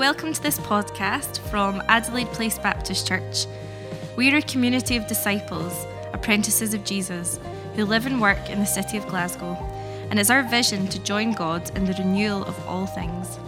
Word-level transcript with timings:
welcome 0.00 0.32
to 0.32 0.42
this 0.42 0.58
podcast 0.60 1.38
from 1.50 1.82
Adelaide 1.86 2.28
Place 2.28 2.58
Baptist 2.58 3.06
Church. 3.06 3.44
We 4.16 4.32
are 4.32 4.38
a 4.38 4.42
community 4.42 4.96
of 4.96 5.06
disciples, 5.06 5.74
apprentices 6.14 6.72
of 6.72 6.84
Jesus, 6.84 7.38
who 7.76 7.84
live 7.84 8.06
and 8.06 8.18
work 8.18 8.48
in 8.48 8.60
the 8.60 8.64
city 8.64 8.96
of 8.96 9.06
Glasgow, 9.08 9.58
and 10.08 10.18
it's 10.18 10.30
our 10.30 10.42
vision 10.42 10.88
to 10.88 10.98
join 11.00 11.32
God 11.32 11.70
in 11.76 11.84
the 11.84 11.92
renewal 11.92 12.46
of 12.46 12.58
all 12.66 12.86
things. 12.86 13.38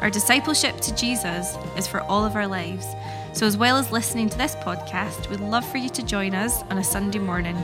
Our 0.00 0.10
discipleship 0.10 0.76
to 0.76 0.94
Jesus 0.94 1.56
is 1.76 1.88
for 1.88 2.02
all 2.02 2.24
of 2.24 2.36
our 2.36 2.46
lives, 2.46 2.86
so 3.32 3.44
as 3.44 3.56
well 3.56 3.76
as 3.76 3.90
listening 3.90 4.28
to 4.28 4.38
this 4.38 4.54
podcast, 4.54 5.28
we'd 5.28 5.40
love 5.40 5.68
for 5.68 5.78
you 5.78 5.88
to 5.88 6.04
join 6.04 6.36
us 6.36 6.62
on 6.70 6.78
a 6.78 6.84
Sunday 6.84 7.18
morning 7.18 7.58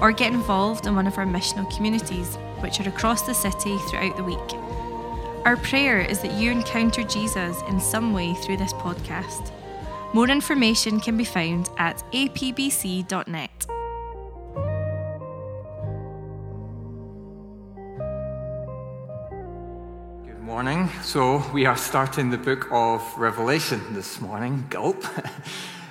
or 0.00 0.12
get 0.12 0.32
involved 0.32 0.86
in 0.86 0.94
one 0.94 1.08
of 1.08 1.18
our 1.18 1.26
missional 1.26 1.68
communities, 1.74 2.36
which 2.60 2.78
are 2.78 2.88
across 2.88 3.22
the 3.22 3.34
city 3.34 3.76
throughout 3.88 4.16
the 4.16 4.22
week. 4.22 4.69
Our 5.46 5.56
prayer 5.56 6.02
is 6.02 6.20
that 6.20 6.32
you 6.32 6.50
encounter 6.50 7.02
Jesus 7.02 7.56
in 7.66 7.80
some 7.80 8.12
way 8.12 8.34
through 8.34 8.58
this 8.58 8.74
podcast. 8.74 9.50
More 10.12 10.28
information 10.28 11.00
can 11.00 11.16
be 11.16 11.24
found 11.24 11.70
at 11.78 12.04
apbc.net. 12.12 13.66
Good 20.26 20.40
morning. 20.40 20.90
So, 21.02 21.42
we 21.54 21.64
are 21.64 21.76
starting 21.76 22.28
the 22.28 22.36
book 22.36 22.68
of 22.70 23.02
Revelation 23.16 23.80
this 23.94 24.20
morning. 24.20 24.66
Gulp. 24.68 25.02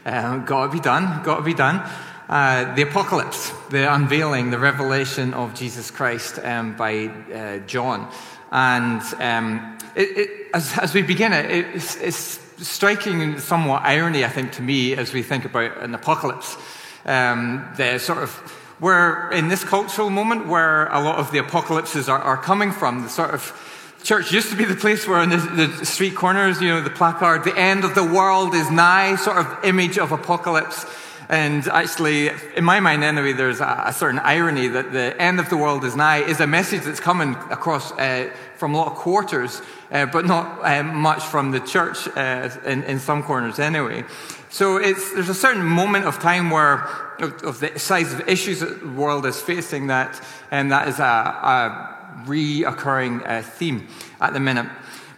um, 0.06 0.46
gotta 0.46 0.72
be 0.72 0.80
done, 0.80 1.24
gotta 1.24 1.42
be 1.42 1.56
done. 1.56 1.82
Uh, 2.30 2.76
the 2.76 2.84
apocalypse, 2.84 3.52
the 3.72 3.92
unveiling, 3.92 4.52
the 4.52 4.60
revelation 4.60 5.34
of 5.34 5.56
Jesus 5.56 5.90
Christ 5.90 6.38
um, 6.38 6.76
by 6.76 7.08
uh, 7.08 7.58
John. 7.66 8.12
And 8.52 9.02
um, 9.20 9.78
it, 9.96 10.18
it, 10.18 10.30
as, 10.54 10.78
as, 10.78 10.94
we 10.94 11.02
begin 11.02 11.34
it, 11.34 11.50
it's, 11.76 11.96
it's, 11.98 12.40
striking 12.60 13.40
somewhat 13.40 13.84
irony, 13.84 14.26
I 14.26 14.28
think, 14.28 14.52
to 14.52 14.62
me, 14.62 14.94
as 14.94 15.14
we 15.14 15.24
think 15.24 15.46
about 15.46 15.78
an 15.78 15.96
apocalypse. 15.96 16.58
Um, 17.06 17.66
the 17.78 18.00
sort 18.00 18.18
of 18.18 18.76
we're 18.80 19.32
in 19.32 19.50
this 19.50 19.64
cultural 19.64 20.10
moment 20.10 20.48
where 20.48 20.88
a 20.88 21.02
lot 21.02 21.20
of 21.20 21.32
the 21.32 21.38
apocalypses 21.38 22.08
are, 22.08 22.20
are 22.20 22.38
coming 22.38 22.72
from. 22.72 23.04
The 23.04 23.10
sort 23.10 23.32
of 23.32 23.98
church 24.04 24.32
used 24.32 24.50
to 24.52 24.56
be 24.56 24.66
the 24.66 24.76
place 24.76 25.08
where 25.08 25.18
on 25.18 25.30
the, 25.30 25.38
the, 25.38 25.86
street 25.86 26.16
corners, 26.16 26.62
you 26.62 26.70
know, 26.70 26.82
the 26.82 26.90
placard, 26.90 27.44
the 27.44 27.58
end 27.58 27.84
of 27.84 27.96
the 27.96 28.04
world 28.04 28.56
is 28.56 28.72
nigh, 28.72 29.16
sort 29.18 29.38
of 29.38 29.66
image 29.66 29.98
of 29.98 30.12
apocalypse. 30.12 30.86
And 31.30 31.68
actually, 31.68 32.32
in 32.56 32.64
my 32.64 32.80
mind 32.80 33.04
anyway, 33.04 33.34
there's 33.34 33.62
a, 33.62 33.94
certain 33.96 34.18
irony 34.18 34.68
that 34.68 34.92
the 34.92 35.16
end 35.22 35.40
of 35.40 35.48
the 35.50 35.58
world 35.58 35.86
is 35.86 35.96
nigh 35.96 36.24
is 36.24 36.40
a 36.40 36.48
message 36.48 36.82
that's 36.82 37.00
coming 37.00 37.36
across 37.52 37.92
uh, 37.92 38.32
from 38.58 38.74
a 38.74 38.78
lot 38.78 38.92
of 38.92 38.98
quarters, 38.98 39.62
uh, 39.92 40.08
but 40.08 40.26
not 40.26 40.60
uh, 40.64 40.82
much 40.82 41.22
from 41.22 41.52
the 41.52 41.60
church 41.60 42.08
uh, 42.18 42.50
in, 42.66 42.84
in, 42.84 43.00
some 43.00 43.22
corners 43.22 43.60
anyway. 43.60 44.04
So 44.50 44.80
there's 44.80 45.30
a 45.30 45.36
certain 45.36 45.64
moment 45.64 46.06
of 46.06 46.18
time 46.20 46.50
where, 46.50 46.86
of, 47.20 47.44
of, 47.44 47.60
the 47.60 47.78
size 47.78 48.12
of 48.12 48.28
issues 48.28 48.62
that 48.62 48.80
the 48.80 48.90
world 48.90 49.28
is 49.28 49.40
facing, 49.40 49.88
that, 49.88 50.20
and 50.50 50.72
that 50.72 50.88
is 50.88 50.98
a, 50.98 51.04
a 51.04 52.24
reoccurring 52.26 53.22
uh, 53.30 53.44
theme 53.44 53.88
at 54.20 54.34
the 54.34 54.40
minute. 54.40 54.66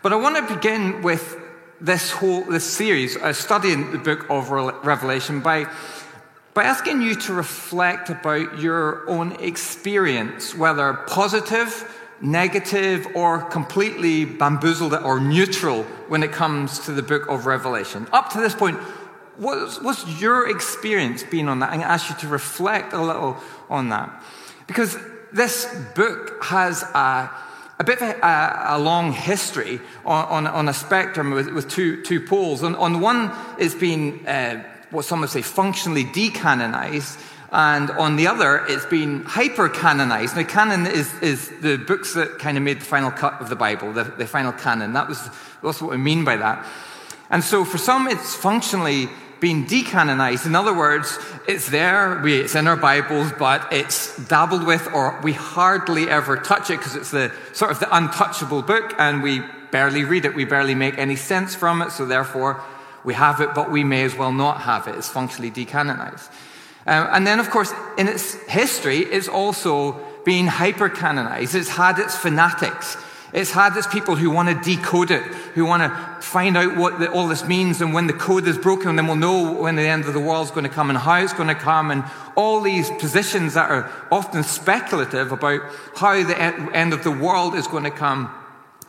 But 0.02 0.12
I 0.12 0.18
want 0.18 0.36
to 0.46 0.56
begin 0.56 1.04
with 1.04 1.38
this 1.80 2.12
whole 2.12 2.44
this 2.44 2.66
series, 2.66 3.18
uh, 3.18 3.34
studying 3.34 3.92
the 3.92 3.98
book 3.98 4.30
of 4.30 4.52
Revelation, 4.52 5.40
by 5.40 5.68
by 6.54 6.64
asking 6.64 7.02
you 7.02 7.16
to 7.16 7.34
reflect 7.34 8.10
about 8.10 8.60
your 8.60 9.10
own 9.10 9.34
experience, 9.34 10.54
whether 10.54 10.94
positive, 11.08 11.98
negative, 12.20 13.08
or 13.16 13.42
completely 13.46 14.26
bamboozled 14.26 14.94
or 14.94 15.20
neutral 15.20 15.84
when 16.08 16.24
it 16.24 16.32
comes 16.32 16.80
to 16.80 16.92
the 16.92 17.02
book 17.02 17.28
of 17.30 17.46
Revelation. 17.46 18.06
Up 18.12 18.30
to 18.32 18.40
this 18.40 18.54
point, 18.54 18.78
what's, 19.38 19.82
what's 19.82 20.22
your 20.22 20.50
experience 20.50 21.24
been 21.24 21.48
on 21.48 21.60
that? 21.60 21.70
I'm 21.70 21.78
going 21.78 21.88
to 21.88 21.92
ask 21.92 22.10
you 22.10 22.16
to 22.18 22.28
reflect 22.28 22.94
a 22.94 23.02
little 23.02 23.38
on 23.70 23.90
that. 23.90 24.24
Because 24.68 24.98
this 25.32 25.74
book 25.96 26.44
has 26.44 26.84
a, 26.84 27.30
a 27.80 27.84
bit 27.84 28.02
of 28.02 28.10
a, 28.10 28.64
a 28.68 28.80
long 28.80 29.14
history 29.14 29.80
on, 30.06 30.46
on, 30.46 30.48
on, 30.48 30.70
a 30.70 30.74
spectrum 30.74 31.32
with, 31.32 31.48
with 31.50 31.70
two, 31.70 32.04
two 32.04 32.20
poles. 32.20 32.62
On, 32.62 32.76
on 32.76 33.00
one, 33.00 33.32
it's 33.58 33.74
been 33.74 34.26
uh, 34.28 34.64
what 34.92 35.06
some 35.06 35.22
would 35.22 35.30
say 35.30 35.42
functionally 35.42 36.06
decanonized, 36.06 37.20
and 37.52 37.92
on 37.92 38.16
the 38.16 38.28
other, 38.28 38.66
it's 38.68 38.86
been 38.86 39.24
hyper 39.24 39.68
canonized. 39.68 40.38
Now, 40.38 40.44
canon 40.44 40.88
is, 40.88 41.14
is 41.22 41.50
the 41.60 41.78
books 41.78 42.14
that 42.14 42.40
kind 42.40 42.58
of 42.58 42.64
made 42.64 42.80
the 42.80 42.86
final 42.86 43.12
cut 43.12 43.42
of 43.42 43.50
the 43.50 43.58
Bible, 43.58 43.92
the, 43.92 44.06
the 44.06 44.26
final 44.26 44.54
canon. 44.54 44.94
That 44.94 45.10
was, 45.10 45.30
that's 45.62 45.82
what 45.82 45.92
we 45.92 45.98
mean 45.98 46.24
by 46.24 46.38
that. 46.38 46.66
And 47.30 47.44
so, 47.44 47.66
for 47.66 47.78
some, 47.78 48.08
it's 48.08 48.36
functionally 48.36 49.10
been 49.42 49.66
decanonized. 49.66 50.46
In 50.46 50.56
other 50.56 50.74
words, 50.74 51.20
it's 51.46 51.70
there, 51.70 52.22
we, 52.24 52.40
it's 52.40 52.56
in 52.56 52.68
our 52.68 52.78
Bibles, 52.78 53.34
but 53.38 53.68
it's 53.74 54.16
dabbled 54.28 54.66
with, 54.66 54.88
or 54.94 55.20
we 55.22 55.34
hardly 55.34 56.10
ever 56.10 56.38
touch 56.38 56.70
it 56.70 56.78
because 56.78 56.96
it's 56.96 57.12
the 57.12 57.34
sort 57.52 57.72
of 57.72 57.80
the 57.80 57.94
untouchable 57.94 58.62
book, 58.62 58.94
and 58.98 59.22
we 59.22 59.42
barely 59.72 60.06
read 60.06 60.26
it, 60.26 60.36
we 60.36 60.46
barely 60.46 60.76
make 60.76 60.98
any 60.98 61.16
sense 61.16 61.56
from 61.56 61.82
it, 61.82 61.92
so 61.92 62.06
therefore 62.06 62.64
we 63.04 63.14
have 63.14 63.42
it, 63.42 63.50
but 63.56 63.72
we 63.72 63.84
may 63.84 64.04
as 64.04 64.16
well 64.16 64.32
not 64.32 64.62
have 64.62 64.88
it. 64.88 64.96
It's 64.96 65.10
functionally 65.10 65.52
decanonized. 65.52 66.30
Um, 66.86 67.08
and 67.12 67.28
then, 67.28 67.40
of 67.40 67.50
course, 67.50 67.74
in 67.98 68.08
its 68.08 68.34
history, 68.48 69.00
it's 69.00 69.28
also 69.28 69.94
been 70.26 70.48
hypercanonized. 70.48 71.56
It's 71.56 71.70
had 71.70 72.00
its 72.00 72.16
fanatics. 72.16 72.98
It's 73.34 73.52
had 73.52 73.78
its 73.78 73.88
people 73.88 74.16
who 74.16 74.30
want 74.30 74.50
to 74.50 74.76
decode 74.76 75.10
it, 75.10 75.24
who 75.54 75.66
want 75.66 75.84
to 75.84 76.22
find 76.22 76.58
out 76.58 76.76
what 76.76 77.00
the, 77.00 77.10
all 77.12 77.28
this 77.28 77.46
means, 77.46 77.82
and 77.82 77.94
when 77.94 78.08
the 78.08 78.14
code 78.14 78.46
is 78.48 78.58
broken, 78.58 78.96
then 78.98 79.08
we'll 79.08 79.16
know 79.16 79.54
when 79.54 79.76
the 79.78 79.84
end 79.88 80.06
of 80.06 80.14
the 80.14 80.20
world 80.20 80.48
is 80.48 80.52
going 80.52 80.66
to 80.66 80.70
come 80.70 80.90
and 80.90 81.00
how 81.00 81.16
it's 81.16 81.34
going 81.34 81.48
to 81.48 81.56
come, 81.56 81.92
and 81.92 82.04
all 82.36 82.62
these 82.62 82.90
positions 83.00 83.54
that 83.54 83.72
are 83.72 83.90
often 84.12 84.44
speculative 84.44 85.32
about 85.32 85.62
how 85.96 86.22
the 86.24 86.38
end 86.76 86.94
of 86.94 87.04
the 87.04 87.12
world 87.12 87.56
is 87.56 87.68
going 87.68 87.84
to 87.84 87.92
come 87.92 88.34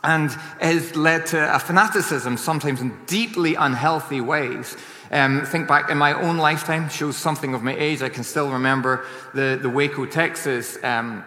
and 0.03 0.31
has 0.59 0.95
led 0.95 1.25
to 1.27 1.55
a 1.55 1.59
fanaticism, 1.59 2.37
sometimes 2.37 2.81
in 2.81 2.97
deeply 3.05 3.55
unhealthy 3.55 4.21
ways. 4.21 4.75
Um, 5.11 5.45
think 5.45 5.67
back 5.67 5.89
in 5.89 5.97
my 5.97 6.13
own 6.13 6.37
lifetime, 6.37 6.89
shows 6.89 7.15
something 7.15 7.53
of 7.53 7.63
my 7.63 7.75
age. 7.75 8.01
I 8.01 8.09
can 8.09 8.23
still 8.23 8.51
remember 8.51 9.05
the, 9.33 9.59
the 9.61 9.69
Waco, 9.69 10.05
Texas 10.05 10.77
um, 10.83 11.23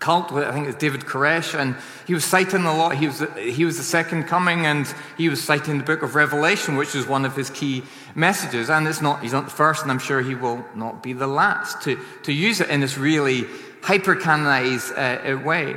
cult, 0.00 0.32
I 0.32 0.50
think 0.52 0.66
it's 0.66 0.78
David 0.78 1.02
Koresh, 1.02 1.56
and 1.56 1.76
he 2.06 2.14
was 2.14 2.24
citing 2.24 2.64
a 2.64 2.74
lot. 2.74 2.96
He 2.96 3.06
was, 3.06 3.22
he 3.36 3.64
was 3.64 3.76
the 3.76 3.82
second 3.82 4.24
coming, 4.24 4.66
and 4.66 4.92
he 5.16 5.28
was 5.28 5.44
citing 5.44 5.78
the 5.78 5.84
book 5.84 6.02
of 6.02 6.14
Revelation, 6.14 6.76
which 6.76 6.94
is 6.94 7.06
one 7.06 7.26
of 7.26 7.36
his 7.36 7.50
key 7.50 7.82
messages. 8.14 8.70
And 8.70 8.88
it's 8.88 9.02
not, 9.02 9.22
he's 9.22 9.34
not 9.34 9.44
the 9.44 9.50
first, 9.50 9.82
and 9.82 9.90
I'm 9.90 9.98
sure 9.98 10.22
he 10.22 10.34
will 10.34 10.64
not 10.74 11.02
be 11.02 11.12
the 11.12 11.26
last 11.26 11.82
to, 11.82 11.98
to 12.22 12.32
use 12.32 12.60
it 12.60 12.70
in 12.70 12.80
this 12.80 12.96
really 12.96 13.44
hyper 13.82 14.16
canonized 14.16 14.92
uh, 14.96 15.38
way. 15.44 15.76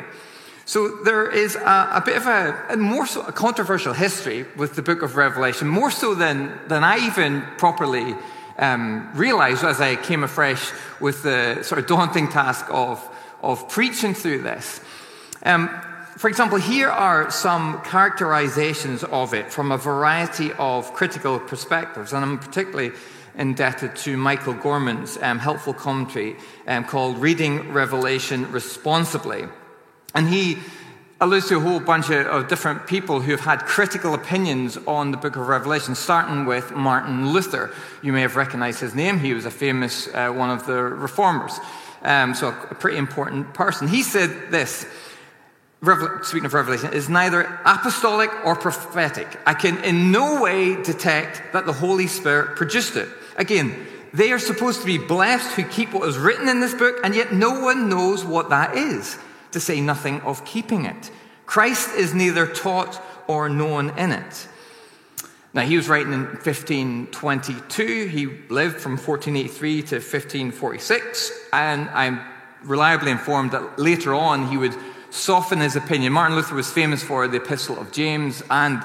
So 0.66 1.04
there 1.04 1.30
is 1.30 1.56
a, 1.56 1.90
a 1.96 2.04
bit 2.06 2.16
of 2.16 2.26
a, 2.26 2.66
a 2.70 2.78
more 2.78 3.06
so, 3.06 3.22
a 3.24 3.32
controversial 3.32 3.94
history 3.94 4.46
with 4.56 4.76
the 4.76 4.82
book 4.82 5.02
of 5.02 5.18
Revelation, 5.18 5.68
more 5.68 5.92
so 5.92 6.16
than, 6.16 6.58
than 6.68 6.84
I 6.84 7.06
even 7.06 7.42
properly 7.58 8.16
um, 8.58 9.10
realized 9.14 9.64
as 9.64 9.82
I 9.82 9.96
came 9.96 10.24
afresh 10.24 10.72
with 11.00 11.24
the 11.24 11.64
sort 11.64 11.80
of 11.80 11.88
daunting 11.88 12.30
task 12.30 12.66
of, 12.70 13.06
of 13.42 13.68
preaching 13.68 14.14
through 14.14 14.44
this. 14.44 14.80
Um, 15.44 15.70
for 16.18 16.30
example, 16.30 16.58
here 16.58 16.90
are 16.90 17.30
some 17.32 17.82
characterizations 17.82 19.04
of 19.04 19.34
it 19.34 19.52
from 19.52 19.72
a 19.72 19.78
variety 19.78 20.54
of 20.54 20.94
critical 20.94 21.40
perspectives, 21.40 22.14
and 22.14 22.24
I'm 22.24 22.40
particularly 22.40 22.92
indebted 23.36 23.96
to 23.96 24.16
Michael 24.16 24.54
Gorman's 24.54 25.18
um, 25.22 25.40
helpful 25.40 25.74
commentary 25.74 26.38
um, 26.68 26.86
called 26.86 27.18
Reading 27.18 27.74
Revelation 27.74 28.50
Responsibly. 28.52 29.46
And 30.14 30.30
he 30.30 30.58
alludes 31.20 31.48
to 31.48 31.58
a 31.58 31.60
whole 31.60 31.80
bunch 31.80 32.10
of 32.12 32.48
different 32.48 32.86
people 32.86 33.22
who 33.22 33.32
have 33.32 33.40
had 33.40 33.60
critical 33.62 34.14
opinions 34.14 34.78
on 34.86 35.12
the 35.12 35.18
book 35.18 35.36
of 35.36 35.48
Revelation, 35.48 35.96
starting 35.96 36.46
with 36.46 36.72
Martin 36.72 37.32
Luther. 37.32 37.72
You 38.02 38.12
may 38.12 38.22
have 38.22 38.36
recognized 38.36 38.82
his 38.82 38.94
name. 38.94 39.20
He 39.20 39.34
was 39.34 39.46
a 39.46 39.52
famous 39.52 40.08
uh, 40.14 40.32
one 40.32 40.50
of 40.50 40.66
the 40.66 40.82
reformers. 40.84 41.58
Um, 42.02 42.36
so, 42.36 42.50
a 42.50 42.76
pretty 42.76 42.98
important 42.98 43.54
person. 43.54 43.88
He 43.88 44.04
said 44.04 44.52
this 44.52 44.86
speaking 46.22 46.46
of 46.46 46.54
Revelation, 46.54 46.94
is 46.94 47.10
neither 47.10 47.42
apostolic 47.66 48.30
or 48.46 48.56
prophetic. 48.56 49.28
I 49.46 49.54
can 49.54 49.84
in 49.84 50.12
no 50.12 50.42
way 50.42 50.82
detect 50.82 51.42
that 51.52 51.66
the 51.66 51.74
Holy 51.74 52.08
Spirit 52.08 52.56
produced 52.56 52.96
it. 52.96 53.10
Again, 53.36 53.86
they 54.14 54.32
are 54.32 54.40
supposed 54.40 54.80
to 54.80 54.86
be 54.86 54.98
blessed 54.98 55.52
who 55.56 55.64
keep 55.64 55.94
what 55.94 56.08
is 56.08 56.18
written 56.18 56.48
in 56.48 56.62
this 56.62 56.74
book, 56.74 57.00
and 57.04 57.14
yet 57.14 57.34
no 57.34 57.60
one 57.60 57.90
knows 57.90 58.24
what 58.24 58.50
that 58.50 58.76
is 58.76 59.18
to 59.54 59.60
say 59.60 59.82
nothing 59.82 60.22
of 60.22 60.46
keeping 60.46 60.86
it. 60.86 61.12
Christ 61.46 61.96
is 61.96 62.14
neither 62.14 62.48
taught 62.48 63.02
or 63.28 63.50
known 63.50 63.98
in 63.98 64.12
it. 64.12 64.48
Now, 65.54 65.62
he 65.62 65.78
was 65.78 65.88
writing 65.88 66.14
in 66.14 66.26
1522. 66.26 68.08
He 68.08 68.26
lived 68.50 68.82
from 68.82 68.94
1483 68.94 69.82
to 69.84 69.96
1546. 69.96 71.32
And 71.54 71.90
I'm 71.90 72.22
reliably 72.64 73.12
informed 73.12 73.52
that 73.52 73.78
later 73.78 74.16
on 74.16 74.48
he 74.48 74.58
would 74.58 74.76
soften 75.12 75.60
his 75.60 75.76
opinion. 75.76 76.12
Martin 76.12 76.36
Luther 76.36 76.56
was 76.56 76.72
famous 76.72 77.04
for 77.04 77.28
the 77.28 77.38
Epistle 77.38 77.80
of 77.80 77.92
James 77.92 78.42
and 78.50 78.84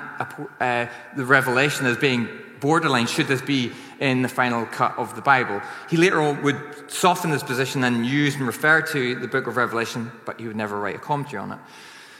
uh, 0.60 0.86
the 1.16 1.24
Revelation 1.24 1.86
as 1.86 1.96
being 1.96 2.28
borderline 2.60 3.06
should 3.06 3.26
this 3.26 3.42
be 3.42 3.72
in 4.00 4.22
the 4.22 4.28
final 4.28 4.66
cut 4.66 4.96
of 4.98 5.14
the 5.14 5.22
Bible. 5.22 5.60
He 5.90 5.96
later 5.96 6.20
on 6.20 6.42
would 6.42 6.90
soften 6.90 7.30
his 7.30 7.42
position 7.42 7.84
and 7.84 8.06
use 8.06 8.36
and 8.36 8.46
refer 8.46 8.82
to 8.82 9.14
the 9.14 9.28
book 9.28 9.46
of 9.46 9.56
Revelation, 9.56 10.10
but 10.24 10.40
he 10.40 10.46
would 10.46 10.56
never 10.56 10.78
write 10.78 10.96
a 10.96 10.98
commentary 10.98 11.42
on 11.42 11.52
it. 11.52 11.58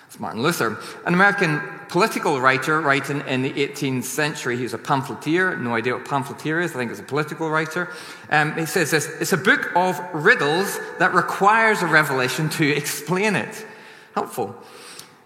It's 0.09 0.19
Martin 0.19 0.43
Luther, 0.43 0.79
an 1.05 1.13
American 1.13 1.61
political 1.91 2.41
writer 2.41 2.81
writing 2.81 3.21
in 3.29 3.43
the 3.43 3.53
18th 3.53 4.05
century. 4.05 4.57
He 4.57 4.63
was 4.63 4.73
a 4.73 4.79
pamphleteer. 4.79 5.55
No 5.59 5.75
idea 5.75 5.95
what 5.95 6.07
pamphleteer 6.07 6.63
is. 6.63 6.75
I 6.75 6.79
think 6.79 6.91
it's 6.91 7.01
a 7.01 7.03
political 7.03 7.51
writer. 7.51 7.93
Um, 8.31 8.55
he 8.55 8.65
says 8.65 8.91
this 8.91 9.07
It's 9.21 9.35
a 9.35 9.37
book 9.37 9.71
of 9.77 10.01
riddles 10.15 10.79
that 10.99 11.13
requires 11.13 11.83
a 11.83 11.87
revelation 11.87 12.49
to 12.51 12.67
explain 12.67 13.37
it. 13.37 13.67
Helpful. 14.15 14.57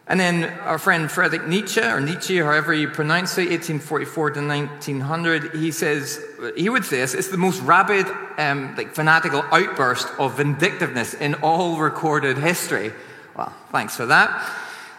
And 0.09 0.19
then 0.19 0.45
our 0.61 0.79
friend 0.79 1.11
Friedrich 1.11 1.47
Nietzsche, 1.47 1.81
or 1.81 2.01
Nietzsche, 2.01 2.39
however 2.39 2.75
you 2.75 2.89
pronounce 2.89 3.39
it, 3.39 3.51
1844 3.51 4.31
to 4.31 4.47
1900, 4.47 5.55
he 5.55 5.71
says, 5.71 6.21
he 6.57 6.69
would 6.69 6.85
say 6.85 6.99
this, 6.99 7.15
it's 7.15 7.29
the 7.29 7.37
most 7.37 7.61
rabid, 7.63 8.07
um, 8.37 8.75
like 8.77 8.95
fanatical 8.95 9.43
outburst 9.53 10.09
of 10.19 10.37
vindictiveness 10.37 11.15
in 11.15 11.35
all 11.37 11.79
recorded 11.79 12.37
history. 12.37 12.93
Well, 13.37 13.53
thanks 13.71 13.97
for 13.97 14.07
that. 14.07 14.51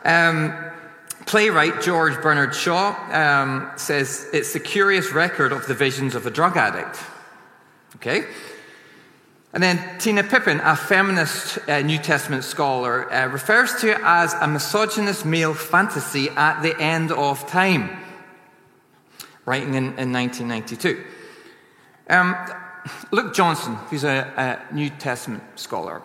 Um, 0.05 0.55
playwright 1.25 1.81
George 1.81 2.21
Bernard 2.21 2.55
Shaw 2.55 2.95
um, 3.11 3.71
says 3.75 4.29
it's 4.33 4.53
the 4.53 4.59
curious 4.59 5.11
record 5.11 5.51
of 5.51 5.67
the 5.67 5.73
visions 5.73 6.15
of 6.15 6.25
a 6.25 6.31
drug 6.31 6.55
addict. 6.55 6.97
Okay? 7.97 8.25
And 9.53 9.61
then 9.61 9.99
Tina 9.99 10.23
Pippin, 10.23 10.59
a 10.61 10.75
feminist 10.75 11.59
uh, 11.69 11.81
New 11.81 11.99
Testament 11.99 12.43
scholar, 12.43 13.11
uh, 13.13 13.27
refers 13.27 13.75
to 13.81 13.91
it 13.91 13.99
as 14.03 14.33
a 14.33 14.47
misogynist 14.47 15.25
male 15.25 15.53
fantasy 15.53 16.29
at 16.29 16.63
the 16.63 16.75
end 16.81 17.11
of 17.11 17.47
time, 17.47 17.95
writing 19.45 19.75
in, 19.75 19.97
in 19.99 20.11
1992. 20.11 21.03
Um, 22.09 22.35
Luke 23.11 23.35
Johnson, 23.35 23.75
who's 23.89 24.03
a, 24.03 24.59
a 24.71 24.73
New 24.73 24.89
Testament 24.89 25.43
scholar, 25.55 26.01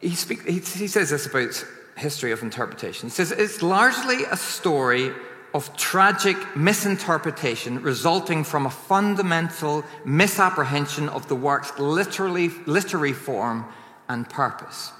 he, 0.00 0.14
speak, 0.14 0.42
he, 0.46 0.54
he 0.54 0.88
says 0.88 1.10
this 1.10 1.26
about 1.26 1.64
history 1.98 2.32
of 2.32 2.42
interpretation. 2.42 3.10
He 3.10 3.14
says 3.14 3.32
it's 3.32 3.62
largely 3.62 4.24
a 4.24 4.36
story 4.36 5.12
of 5.54 5.76
tragic 5.76 6.36
misinterpretation 6.56 7.82
resulting 7.82 8.42
from 8.42 8.66
a 8.66 8.70
fundamental 8.70 9.84
misapprehension 10.04 11.08
of 11.10 11.28
the 11.28 11.34
work's 11.34 11.78
literally, 11.78 12.48
literary 12.66 13.12
form 13.12 13.64
and 14.08 14.28
purpose. 14.28 14.92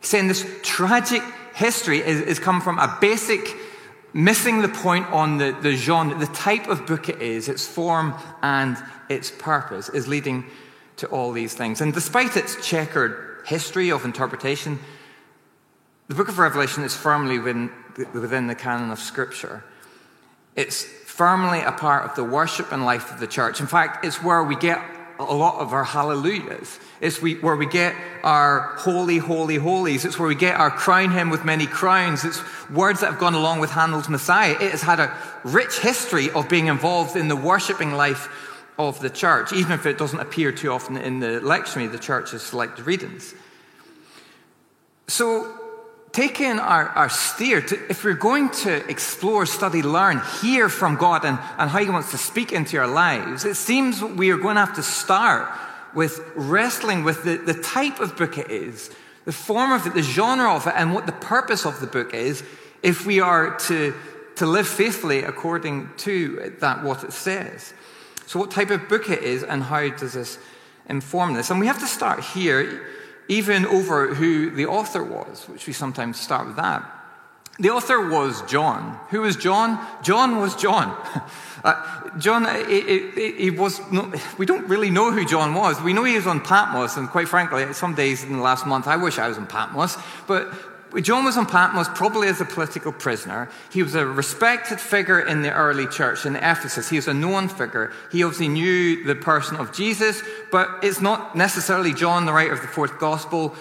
He's 0.00 0.08
saying 0.08 0.28
this 0.28 0.46
tragic 0.62 1.22
history 1.54 1.98
is, 1.98 2.20
is 2.20 2.38
come 2.38 2.60
from 2.60 2.78
a 2.78 2.98
basic 3.00 3.56
missing 4.12 4.62
the 4.62 4.68
point 4.68 5.06
on 5.06 5.38
the, 5.38 5.56
the 5.62 5.74
genre, 5.74 6.18
the 6.18 6.26
type 6.26 6.68
of 6.68 6.86
book 6.86 7.08
it 7.08 7.22
is, 7.22 7.48
its 7.48 7.66
form 7.66 8.14
and 8.42 8.76
its 9.08 9.30
purpose, 9.30 9.88
is 9.88 10.08
leading 10.08 10.44
to 10.96 11.06
all 11.06 11.32
these 11.32 11.54
things. 11.54 11.80
And 11.80 11.94
despite 11.94 12.36
its 12.36 12.66
checkered 12.66 13.42
history 13.46 13.90
of 13.90 14.04
interpretation, 14.04 14.78
the 16.08 16.14
book 16.14 16.28
of 16.28 16.38
Revelation 16.38 16.84
is 16.84 16.94
firmly 16.94 17.38
within, 17.38 17.70
within 18.12 18.46
the 18.46 18.54
canon 18.54 18.90
of 18.90 18.98
Scripture. 18.98 19.64
It's 20.56 20.84
firmly 20.84 21.60
a 21.60 21.72
part 21.72 22.08
of 22.08 22.16
the 22.16 22.24
worship 22.24 22.72
and 22.72 22.84
life 22.84 23.12
of 23.12 23.20
the 23.20 23.26
church. 23.26 23.60
In 23.60 23.66
fact, 23.66 24.04
it's 24.04 24.22
where 24.22 24.42
we 24.42 24.56
get 24.56 24.82
a 25.18 25.34
lot 25.34 25.60
of 25.60 25.72
our 25.72 25.84
hallelujahs. 25.84 26.78
It's 27.00 27.20
we, 27.20 27.34
where 27.34 27.56
we 27.56 27.66
get 27.66 27.94
our 28.22 28.74
holy, 28.76 29.18
holy, 29.18 29.56
holies. 29.56 30.04
It's 30.04 30.18
where 30.18 30.28
we 30.28 30.34
get 30.34 30.56
our 30.56 30.70
crown 30.70 31.10
him 31.10 31.30
with 31.30 31.44
many 31.44 31.66
crowns. 31.66 32.24
It's 32.24 32.42
words 32.70 33.00
that 33.00 33.10
have 33.10 33.20
gone 33.20 33.34
along 33.34 33.60
with 33.60 33.70
Handel's 33.70 34.08
Messiah. 34.08 34.52
It 34.52 34.70
has 34.70 34.82
had 34.82 35.00
a 35.00 35.16
rich 35.44 35.78
history 35.78 36.30
of 36.30 36.48
being 36.48 36.66
involved 36.66 37.16
in 37.16 37.28
the 37.28 37.36
worshipping 37.36 37.92
life 37.92 38.28
of 38.78 39.00
the 39.00 39.10
church, 39.10 39.52
even 39.52 39.72
if 39.72 39.86
it 39.86 39.98
doesn't 39.98 40.20
appear 40.20 40.50
too 40.50 40.72
often 40.72 40.96
in 40.96 41.20
the 41.20 41.40
lectionary, 41.40 41.90
the 41.90 41.98
church's 41.98 42.42
selected 42.42 42.86
readings. 42.86 43.34
So, 45.08 45.61
taking 46.12 46.58
our, 46.58 46.88
our 46.90 47.08
steer, 47.08 47.62
to, 47.62 47.90
if 47.90 48.04
we're 48.04 48.12
going 48.12 48.50
to 48.50 48.86
explore, 48.88 49.46
study, 49.46 49.82
learn, 49.82 50.20
hear 50.40 50.68
from 50.68 50.96
God 50.96 51.24
and, 51.24 51.38
and 51.58 51.70
how 51.70 51.78
He 51.78 51.88
wants 51.88 52.10
to 52.10 52.18
speak 52.18 52.52
into 52.52 52.78
our 52.78 52.86
lives, 52.86 53.44
it 53.44 53.56
seems 53.56 54.02
we 54.02 54.30
are 54.30 54.36
going 54.36 54.56
to 54.56 54.64
have 54.64 54.76
to 54.76 54.82
start 54.82 55.50
with 55.94 56.20
wrestling 56.34 57.04
with 57.04 57.24
the, 57.24 57.36
the 57.36 57.54
type 57.54 58.00
of 58.00 58.16
book 58.16 58.38
it 58.38 58.50
is, 58.50 58.90
the 59.24 59.32
form 59.32 59.72
of 59.72 59.86
it, 59.86 59.94
the 59.94 60.02
genre 60.02 60.54
of 60.54 60.66
it, 60.66 60.74
and 60.76 60.94
what 60.94 61.06
the 61.06 61.12
purpose 61.12 61.64
of 61.64 61.80
the 61.80 61.86
book 61.86 62.14
is, 62.14 62.42
if 62.82 63.06
we 63.06 63.20
are 63.20 63.56
to, 63.58 63.94
to 64.36 64.46
live 64.46 64.68
faithfully 64.68 65.20
according 65.20 65.88
to 65.96 66.54
that, 66.60 66.82
what 66.82 67.04
it 67.04 67.12
says. 67.12 67.72
So, 68.26 68.38
what 68.38 68.50
type 68.50 68.70
of 68.70 68.88
book 68.88 69.08
it 69.08 69.22
is, 69.22 69.42
and 69.42 69.62
how 69.62 69.88
does 69.88 70.14
this 70.14 70.38
inform 70.88 71.34
this? 71.34 71.50
And 71.50 71.60
we 71.60 71.66
have 71.66 71.78
to 71.80 71.86
start 71.86 72.20
here 72.20 72.86
even 73.32 73.64
over 73.66 74.14
who 74.14 74.50
the 74.50 74.66
author 74.66 75.02
was, 75.02 75.48
which 75.48 75.66
we 75.66 75.72
sometimes 75.72 76.20
start 76.20 76.46
with 76.46 76.56
that. 76.56 76.84
The 77.58 77.70
author 77.70 78.08
was 78.08 78.42
John. 78.42 78.98
Who 79.10 79.22
was 79.22 79.36
John? 79.36 79.78
John 80.02 80.38
was 80.38 80.54
John. 80.56 80.96
Uh, 81.64 82.10
John, 82.18 82.44
he 82.66 83.50
was, 83.50 83.80
we 84.36 84.46
don't 84.46 84.66
really 84.66 84.90
know 84.90 85.12
who 85.12 85.24
John 85.24 85.54
was. 85.54 85.80
We 85.80 85.92
know 85.92 86.02
he 86.02 86.16
was 86.16 86.26
on 86.26 86.40
Patmos, 86.40 86.96
and 86.96 87.08
quite 87.08 87.28
frankly, 87.28 87.72
some 87.72 87.94
days 87.94 88.24
in 88.24 88.32
the 88.32 88.42
last 88.42 88.66
month, 88.66 88.88
I 88.88 88.96
wish 88.96 89.16
I 89.16 89.28
was 89.28 89.38
on 89.38 89.46
Patmos. 89.46 89.96
But 90.26 90.52
John 91.00 91.24
was 91.24 91.38
on 91.38 91.46
Patmos 91.46 91.88
probably 91.94 92.28
as 92.28 92.40
a 92.42 92.44
political 92.44 92.92
prisoner. 92.92 93.48
He 93.70 93.82
was 93.82 93.94
a 93.94 94.04
respected 94.04 94.78
figure 94.78 95.20
in 95.20 95.40
the 95.40 95.52
early 95.52 95.86
church 95.86 96.26
in 96.26 96.36
Ephesus. 96.36 96.90
He 96.90 96.96
was 96.96 97.08
a 97.08 97.14
known 97.14 97.48
figure. 97.48 97.92
He 98.10 98.22
obviously 98.22 98.48
knew 98.48 99.02
the 99.04 99.14
person 99.14 99.56
of 99.56 99.72
Jesus, 99.72 100.22
but 100.50 100.68
it's 100.82 101.00
not 101.00 101.34
necessarily 101.34 101.94
John, 101.94 102.26
the 102.26 102.32
writer 102.32 102.52
of 102.52 102.60
the 102.60 102.68
fourth 102.68 102.98
gospel. 102.98 103.54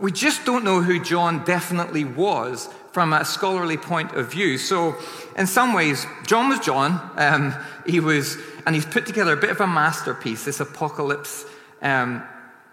We 0.00 0.12
just 0.12 0.44
don't 0.44 0.62
know 0.62 0.82
who 0.82 1.02
John 1.02 1.44
definitely 1.44 2.04
was 2.04 2.68
from 2.92 3.12
a 3.12 3.24
scholarly 3.24 3.76
point 3.78 4.12
of 4.12 4.30
view. 4.30 4.58
So, 4.58 4.96
in 5.36 5.46
some 5.46 5.72
ways, 5.72 6.06
John 6.26 6.48
was 6.48 6.60
John. 6.60 7.10
Um, 7.16 7.54
he 7.86 7.98
was, 7.98 8.36
and 8.66 8.74
he's 8.74 8.86
put 8.86 9.06
together 9.06 9.32
a 9.32 9.36
bit 9.36 9.50
of 9.50 9.60
a 9.60 9.66
masterpiece, 9.66 10.44
this 10.44 10.60
apocalypse, 10.60 11.44
um, 11.82 12.22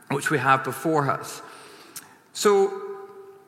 which 0.10 0.30
we 0.30 0.38
have 0.38 0.64
before 0.64 1.10
us. 1.10 1.42
So, 2.34 2.91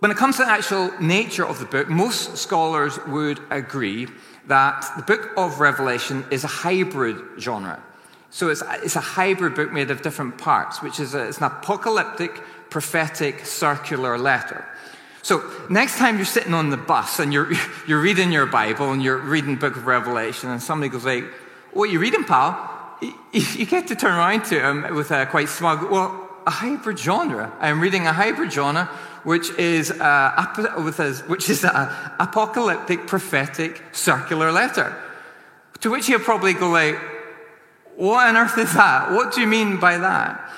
when 0.03 0.11
it 0.11 0.17
comes 0.17 0.35
to 0.35 0.44
the 0.44 0.51
actual 0.51 0.91
nature 1.00 1.45
of 1.48 1.60
the 1.60 1.65
book, 1.65 1.88
most 1.88 2.36
scholars 2.36 3.00
would 3.07 3.39
agree 3.50 4.10
that 4.48 4.86
the 4.98 5.01
book 5.01 5.31
of 5.38 5.62
Revelation 5.62 6.25
is 6.29 6.43
a 6.43 6.48
hybrid 6.48 7.15
genre. 7.39 7.81
So 8.29 8.50
it's, 8.50 8.62
it's 8.83 8.98
a 8.98 9.00
hybrid 9.00 9.55
book 9.55 9.72
made 9.72 9.91
of 9.91 10.01
different 10.01 10.38
parts, 10.38 10.81
which 10.81 11.00
is 11.00 11.15
a, 11.15 11.27
it's 11.27 11.38
an 11.38 11.45
apocalyptic, 11.45 12.36
prophetic, 12.69 13.45
circular 13.45 14.17
letter. 14.17 14.65
So 15.22 15.41
next 15.69 15.98
time 15.98 16.17
you're 16.17 16.25
sitting 16.25 16.53
on 16.53 16.69
the 16.69 16.75
bus 16.75 17.19
and 17.19 17.31
you're, 17.31 17.53
you're 17.88 18.01
reading 18.01 18.33
your 18.33 18.45
Bible 18.45 18.91
and 18.91 19.01
you're 19.01 19.19
reading 19.19 19.55
book 19.55 19.77
of 19.77 19.88
Revelation 19.88 20.50
and 20.50 20.62
somebody 20.62 20.89
goes 20.89 21.05
like, 21.05 21.24
what 21.72 21.88
are 21.88 21.93
you 21.93 22.00
reading, 22.00 22.25
pal? 22.25 22.98
You 23.31 23.65
get 23.65 23.88
to 23.88 23.95
turn 23.95 24.15
around 24.15 24.43
to 24.48 24.60
him 24.60 24.95
with 24.95 25.12
a 25.12 25.25
quite 25.27 25.48
smug, 25.48 25.89
well, 25.89 26.23
a 26.45 26.51
hybrid 26.51 27.00
genre. 27.00 27.51
I'm 27.59 27.79
reading 27.79 28.07
a 28.07 28.13
hybrid 28.13 28.51
genre 28.51 28.85
which 29.23 29.50
is, 29.51 29.89
a, 29.89 30.73
with 30.83 31.00
a, 31.00 31.13
which 31.27 31.50
is 31.50 31.63
an 31.63 31.89
apocalyptic, 32.19 33.07
prophetic, 33.07 33.81
circular 33.91 34.51
letter. 34.51 34.95
To 35.81 35.91
which 35.91 36.09
you'll 36.09 36.19
probably 36.19 36.53
go 36.53 36.69
like, 36.69 37.00
what 37.95 38.27
on 38.27 38.38
earth 38.38 38.57
is 38.57 38.73
that? 38.73 39.12
What 39.12 39.33
do 39.33 39.41
you 39.41 39.47
mean 39.47 39.79
by 39.79 39.97
that? 39.97 40.51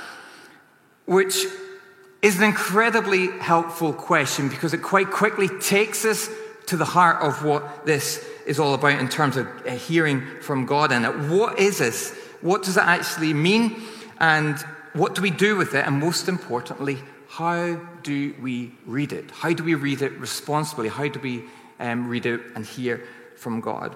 Which 1.06 1.46
is 2.22 2.38
an 2.38 2.44
incredibly 2.44 3.28
helpful 3.40 3.94
question 3.94 4.50
because 4.50 4.74
it 4.74 4.82
quite 4.82 5.12
quickly 5.12 5.48
takes 5.60 6.06
us 6.06 6.30
to 6.68 6.78
the 6.78 6.86
heart 6.86 7.22
of 7.22 7.44
what 7.46 7.86
this 7.86 8.28
is 8.48 8.60
all 8.60 8.74
about 8.74 9.00
in 9.00 9.10
terms 9.10 9.38
of 9.38 9.48
uh, 9.68 9.72
hearing 9.72 10.24
from 10.42 10.66
God 10.66 10.92
it. 10.92 11.16
What 11.30 11.60
is 11.60 11.78
this? 11.78 12.16
What 12.42 12.64
does 12.64 12.78
it 12.78 12.84
actually 12.84 13.34
mean? 13.34 13.82
And 14.20 14.58
what 14.96 15.14
do 15.14 15.22
we 15.22 15.30
do 15.30 15.56
with 15.56 15.76
it? 15.76 15.86
And 15.86 16.00
most 16.00 16.28
importantly, 16.28 16.98
how 17.28 17.76
do 18.02 18.34
we 18.42 18.72
read 18.86 19.12
it? 19.12 19.30
How 19.30 19.52
do 19.52 19.64
we 19.64 19.76
read 19.76 20.02
it 20.02 20.14
responsibly? 20.14 20.88
How 20.88 21.08
do 21.08 21.20
we 21.20 21.44
um, 21.80 22.08
read 22.08 22.26
it 22.26 22.42
and 22.56 22.66
hear 22.66 23.04
from 23.36 23.60
God? 23.60 23.96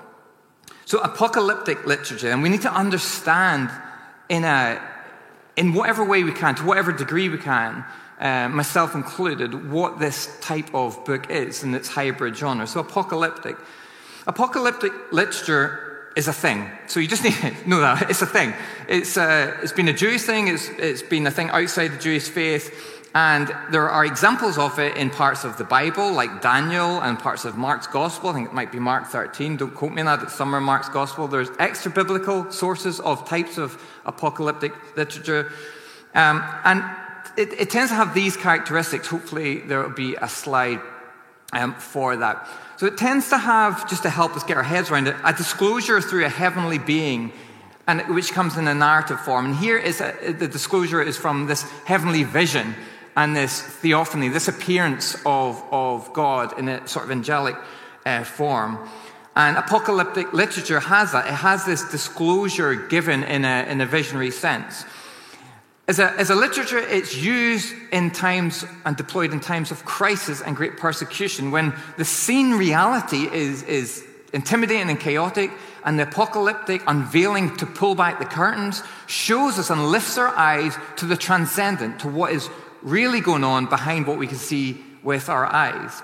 So, 0.86 1.00
apocalyptic 1.00 1.86
literature, 1.86 2.32
and 2.32 2.44
we 2.44 2.50
need 2.50 2.64
to 2.64 2.74
understand 2.74 3.70
in, 4.28 4.44
a, 4.44 4.82
in 5.56 5.74
whatever 5.74 6.04
way 6.04 6.24
we 6.24 6.34
can, 6.34 6.56
to 6.56 6.66
whatever 6.66 6.92
degree 6.92 7.30
we 7.30 7.38
can, 7.38 7.86
uh, 8.20 8.50
myself 8.50 8.94
included, 8.96 9.72
what 9.72 10.00
this 10.00 10.38
type 10.42 10.74
of 10.74 11.06
book 11.06 11.30
is 11.30 11.64
in 11.64 11.74
its 11.76 11.88
hybrid 11.88 12.36
genre. 12.36 12.68
So, 12.68 12.82
apocalyptic. 12.82 13.56
Apocalyptic 14.28 14.92
literature 15.12 15.89
is 16.16 16.28
a 16.28 16.34
thing. 16.34 16.70
So 16.88 17.00
you 17.00 17.08
just 17.08 17.24
need 17.24 17.34
to 17.34 17.70
know 17.70 17.80
that. 17.80 18.10
It's 18.10 18.22
a 18.22 18.26
thing. 18.26 18.54
It's, 18.88 19.18
uh, 19.18 19.56
it's 19.62 19.72
been 19.72 19.88
a 19.88 19.94
Jewish 19.94 20.24
thing, 20.24 20.48
it's, 20.48 20.70
it's 20.70 21.02
been 21.02 21.28
a 21.28 21.32
thing 21.32 21.50
outside 21.50 21.90
the 21.90 22.00
Jewish 22.00 22.30
faith. 22.30 22.98
And 23.16 23.52
there 23.72 23.90
are 23.90 24.06
examples 24.06 24.60
of 24.60 24.78
it 24.78 24.96
in 24.96 25.10
parts 25.10 25.44
of 25.44 25.58
the 25.58 25.64
Bible, 25.64 26.12
like 26.14 26.44
Daniel 26.44 27.02
and 27.02 27.18
parts 27.18 27.44
of 27.44 27.58
Mark's 27.58 27.88
Gospel. 27.88 28.30
I 28.30 28.34
think 28.34 28.50
it 28.50 28.54
might 28.54 28.72
be 28.72 28.80
Mark 28.80 29.08
13. 29.08 29.58
Don't 29.58 29.74
quote 29.74 29.94
me 29.94 30.02
on 30.02 30.06
that. 30.06 30.22
It's 30.22 30.36
somewhere 30.36 30.60
in 30.60 30.64
Mark's 30.64 30.90
Gospel. 30.90 31.28
There's 31.28 31.50
extra 31.58 31.90
biblical 31.90 32.52
sources 32.52 33.00
of 33.00 33.28
types 33.28 33.58
of 33.58 33.82
apocalyptic 34.06 34.74
literature. 34.96 35.52
Um, 36.14 36.44
and 36.64 36.84
it, 37.36 37.54
it, 37.54 37.70
tends 37.72 37.90
to 37.90 37.96
have 37.96 38.14
these 38.14 38.38
characteristics. 38.38 39.08
Hopefully, 39.08 39.60
there 39.62 39.82
will 39.82 39.90
be 39.90 40.16
a 40.16 40.30
slide 40.30 40.82
um, 41.52 41.74
for 41.76 42.16
that. 42.18 42.48
So 42.80 42.86
it 42.86 42.98
tends 42.98 43.28
to 43.32 43.38
have, 43.38 43.90
just 43.90 44.04
to 44.04 44.10
help 44.10 44.38
us 44.38 44.44
get 44.46 44.56
our 44.56 44.64
heads 44.64 44.90
around 44.90 45.10
it, 45.10 45.16
a 45.26 45.34
disclosure 45.34 46.00
through 46.00 46.24
a 46.24 46.30
heavenly 46.30 46.78
being 46.78 47.34
and 47.86 48.16
which 48.16 48.32
comes 48.32 48.56
in 48.56 48.70
a 48.70 48.74
narrative 48.74 49.20
form. 49.20 49.48
And 49.48 49.56
here 49.58 49.78
is 49.78 50.00
a, 50.00 50.32
the 50.32 50.48
disclosure 50.48 51.02
is 51.02 51.18
from 51.18 51.48
this 51.48 51.64
heavenly 51.84 52.24
vision 52.24 52.76
and 53.18 53.36
this 53.36 53.62
theophany, 53.62 54.30
this 54.30 54.48
appearance 54.48 55.16
of, 55.26 55.62
of 55.74 56.14
God 56.14 56.58
in 56.58 56.70
a 56.70 56.88
sort 56.88 57.04
of 57.04 57.12
angelic 57.12 57.58
uh, 58.06 58.24
form. 58.24 58.80
And 59.36 59.58
apocalyptic 59.58 60.32
literature 60.32 60.80
has 60.80 61.12
that. 61.12 61.26
It 61.26 61.34
has 61.34 61.66
this 61.66 61.84
disclosure 61.92 62.76
given 62.76 63.26
in 63.26 63.44
a, 63.44 63.66
in 63.70 63.82
a 63.82 63.86
visionary 63.86 64.32
sense. 64.32 64.86
As 65.90 65.98
a, 65.98 66.12
as 66.20 66.30
a 66.30 66.36
literature, 66.36 66.78
it's 66.78 67.18
used 67.18 67.74
in 67.92 68.12
times 68.12 68.64
and 68.86 68.96
deployed 68.96 69.34
in 69.34 69.40
times 69.40 69.72
of 69.72 69.86
crisis 69.86 70.40
and 70.40 70.56
great 70.56 70.78
persecution 70.78 71.50
when 71.50 71.74
the 71.98 72.06
seen 72.06 72.52
reality 72.60 73.28
is, 73.28 73.64
is 73.64 74.06
intimidating 74.32 74.92
and 74.92 75.00
chaotic, 75.00 75.50
and 75.84 75.98
the 75.98 76.04
apocalyptic 76.04 76.84
unveiling 76.86 77.58
to 77.58 77.66
pull 77.66 77.96
back 77.96 78.20
the 78.20 78.26
curtains 78.26 78.84
shows 79.08 79.58
us 79.58 79.72
and 79.72 79.88
lifts 79.88 80.16
our 80.20 80.28
eyes 80.28 80.78
to 80.98 81.08
the 81.08 81.18
transcendent, 81.18 82.02
to 82.02 82.08
what 82.08 82.34
is 82.34 82.52
really 82.84 83.20
going 83.20 83.44
on 83.44 83.66
behind 83.66 84.06
what 84.06 84.20
we 84.20 84.28
can 84.28 84.38
see 84.38 84.78
with 85.02 85.28
our 85.28 85.48
eyes. 85.48 86.04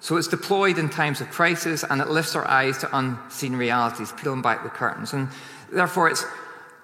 So 0.00 0.16
it's 0.16 0.26
deployed 0.26 0.78
in 0.78 0.88
times 0.90 1.20
of 1.20 1.30
crisis 1.30 1.84
and 1.88 2.00
it 2.00 2.08
lifts 2.08 2.34
our 2.34 2.44
eyes 2.48 2.78
to 2.78 2.98
unseen 2.98 3.54
realities, 3.54 4.10
peeling 4.10 4.42
back 4.42 4.64
the 4.64 4.68
curtains. 4.68 5.12
And 5.12 5.28
therefore, 5.70 6.10
it's 6.10 6.24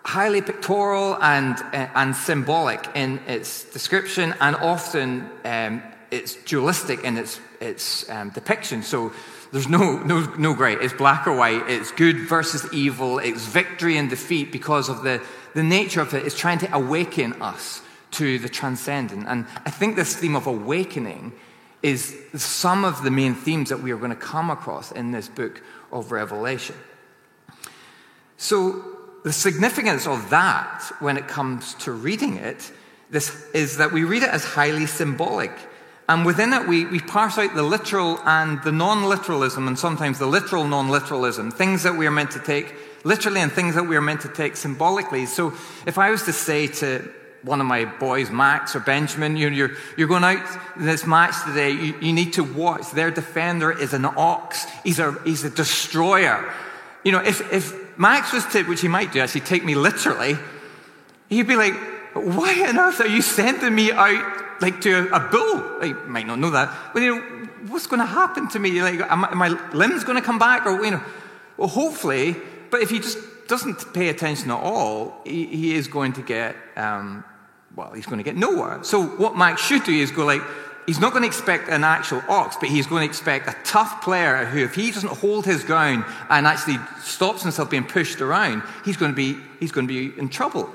highly 0.05 0.41
pictorial 0.41 1.17
and, 1.23 1.57
uh, 1.73 1.89
and 1.95 2.17
symbolic 2.17 2.89
in 2.95 3.19
its 3.27 3.65
description, 3.65 4.35
and 4.41 4.57
often 4.57 5.29
um, 5.45 5.83
it's 6.11 6.35
dualistic 6.45 7.05
in 7.05 7.17
its, 7.17 7.41
its 7.61 8.09
um, 8.09 8.31
depiction. 8.31 8.83
So 8.83 9.13
there's 9.53 9.69
no, 9.69 9.99
no, 9.99 10.21
no 10.37 10.55
gray. 10.55 10.75
It's 10.75 10.95
black 10.95 11.27
or 11.27 11.37
white. 11.37 11.69
It's 11.69 11.93
good 11.93 12.21
versus 12.21 12.67
evil. 12.73 13.19
It's 13.19 13.47
victory 13.47 13.97
and 13.97 14.09
defeat 14.09 14.53
because 14.53 14.89
of 14.89 15.03
the, 15.03 15.23
the 15.55 15.63
nature 15.63 16.01
of 16.01 16.15
it 16.15 16.27
is 16.27 16.35
trying 16.35 16.59
to 16.59 16.75
awaken 16.75 17.41
us 17.43 17.83
to 18.13 18.39
the 18.39 18.49
transcendent. 18.49 19.27
And 19.29 19.47
I 19.65 19.71
think 19.71 19.97
this 19.97 20.17
theme 20.17 20.37
of 20.37 20.47
awakening 20.47 21.33
is 21.83 22.17
some 22.35 22.85
of 22.85 23.03
the 23.03 23.11
main 23.11 23.35
themes 23.35 23.69
that 23.69 23.83
we 23.83 23.93
are 23.93 23.97
going 23.97 24.11
to 24.11 24.17
come 24.17 24.51
across 24.51 24.91
in 24.93 25.13
this 25.13 25.29
book 25.29 25.63
of 25.93 26.13
Revelation. 26.13 26.77
So, 28.37 28.98
the 29.29 29.33
significance 29.35 30.07
of 30.07 30.31
that 30.31 30.91
when 31.01 31.19
it 31.19 31.29
comes 31.29 31.75
to 31.75 31.93
reading 31.93 32.37
it 32.37 32.73
this 33.11 33.45
is 33.53 33.77
that 33.77 33.93
we 33.93 34.05
read 34.05 34.23
it 34.23 34.31
as 34.31 34.43
highly 34.43 34.87
symbolic. 34.87 35.53
And 36.09 36.25
within 36.25 36.55
it, 36.55 36.67
we, 36.67 36.87
we 36.87 37.01
parse 37.01 37.37
out 37.37 37.55
the 37.55 37.63
literal 37.63 38.19
and 38.25 38.63
the 38.63 38.73
non 38.73 39.05
literalism, 39.05 39.69
and 39.69 39.79
sometimes 39.79 40.19
the 40.19 40.27
literal 40.27 40.67
non 40.67 40.89
literalism, 40.89 41.51
things 41.51 41.83
that 41.83 41.97
we 41.97 42.07
are 42.07 42.11
meant 42.11 42.31
to 42.31 42.39
take 42.39 42.75
literally 43.05 43.43
and 43.43 43.53
things 43.53 43.75
that 43.75 43.85
we 43.85 43.97
are 43.97 44.01
meant 44.01 44.23
to 44.23 44.29
take 44.29 44.57
symbolically. 44.57 45.27
So, 45.27 45.53
if 45.87 45.99
I 45.99 46.11
was 46.11 46.23
to 46.23 46.33
say 46.33 46.67
to 46.67 47.11
one 47.43 47.61
of 47.61 47.67
my 47.67 47.85
boys, 47.85 48.31
Max 48.31 48.75
or 48.75 48.81
Benjamin, 48.81 49.37
you 49.37 49.51
you're, 49.51 49.73
you're 49.99 50.09
going 50.09 50.25
out 50.25 50.43
this 50.79 51.07
match 51.07 51.35
today, 51.45 51.73
you, 51.73 51.95
you 52.01 52.15
need 52.15 52.33
to 52.35 52.45
watch. 52.45 52.91
Their 52.93 53.11
defender 53.11 53.71
is 53.71 53.93
an 53.93 54.07
ox, 54.07 54.67
he's 54.85 54.99
a, 54.99 55.15
he's 55.25 55.45
a 55.45 55.51
destroyer. 55.51 56.51
You 57.05 57.13
know, 57.13 57.21
if, 57.21 57.53
if 57.53 57.88
Max 57.99 58.33
was 58.33 58.47
to, 58.47 58.63
which 58.65 58.81
he 58.81 58.89
might 58.89 59.13
do, 59.13 59.21
actually 59.21 59.43
take 59.43 59.65
me 59.65 59.75
literally, 59.75 60.37
he'd 61.29 61.49
be 61.49 61.57
like, 61.57 61.75
why 62.15 62.65
on 62.69 62.79
earth 62.79 63.01
are 63.01 63.07
you 63.07 63.23
sending 63.23 63.75
me 63.75 63.93
out 63.93 64.39
like 64.61 64.81
to 64.81 65.09
a, 65.15 65.21
bull. 65.21 65.63
I 65.81 65.95
might 66.07 66.27
not 66.27 66.39
know 66.39 66.51
that, 66.51 66.93
but 66.93 67.03
you 67.03 67.17
know, 67.17 67.23
what's 67.69 67.87
going 67.87 68.01
to 68.01 68.07
happen 68.07 68.49
to 68.49 68.59
me? 68.59 68.83
Like, 68.83 69.01
am, 69.01 69.27
my 69.37 69.49
limbs 69.73 70.05
going 70.05 70.17
to 70.17 70.25
come 70.25 70.39
back, 70.39 70.67
or 70.67 70.85
you 70.85 70.93
know, 70.93 71.03
well, 71.57 71.69
hopefully. 71.69 72.37
But 72.71 72.83
if 72.83 72.91
he 72.91 72.99
just 72.99 73.19
doesn't 73.47 73.95
pay 73.95 74.09
attention 74.09 74.51
at 74.51 74.59
all, 74.59 75.21
he, 75.25 75.47
he 75.47 75.75
is 75.75 75.89
going 75.89 76.13
to 76.15 76.23
get, 76.23 76.57
um, 76.77 77.25
well, 77.75 77.93
he's 77.93 78.07
going 78.07 78.19
to 78.19 78.25
get 78.25 78.37
nowhere. 78.37 78.83
So 78.83 79.03
what 79.03 79.37
Max 79.37 79.63
should 79.63 79.85
do 79.85 79.93
is 79.93 80.11
go 80.11 80.25
like, 80.25 80.43
he's 80.89 80.99
not 80.99 81.13
going 81.13 81.21
to 81.21 81.29
expect 81.29 81.69
an 81.69 81.85
actual 81.85 82.23
ox, 82.31 82.57
but 82.59 82.71
he's 82.71 82.87
going 82.87 83.03
to 83.03 83.07
expect 83.07 83.47
a 83.47 83.55
tough 83.63 84.03
player 84.03 84.47
who, 84.47 84.61
if 84.65 84.75
he 84.75 84.91
doesn't 84.91 85.19
hold 85.19 85.45
his 85.45 85.63
ground 85.63 86.03
and 86.31 86.47
actually 86.47 86.79
stops 87.03 87.43
himself 87.43 87.69
being 87.69 87.85
pushed 87.85 88.23
around, 88.23 88.63
he's 88.87 88.97
going 88.97 89.13
to 89.13 89.17
be, 89.17 89.37
he's 89.61 89.71
going 89.71 89.87
to 89.87 89.93
be 89.93 90.19
in 90.19 90.31
trouble. 90.31 90.71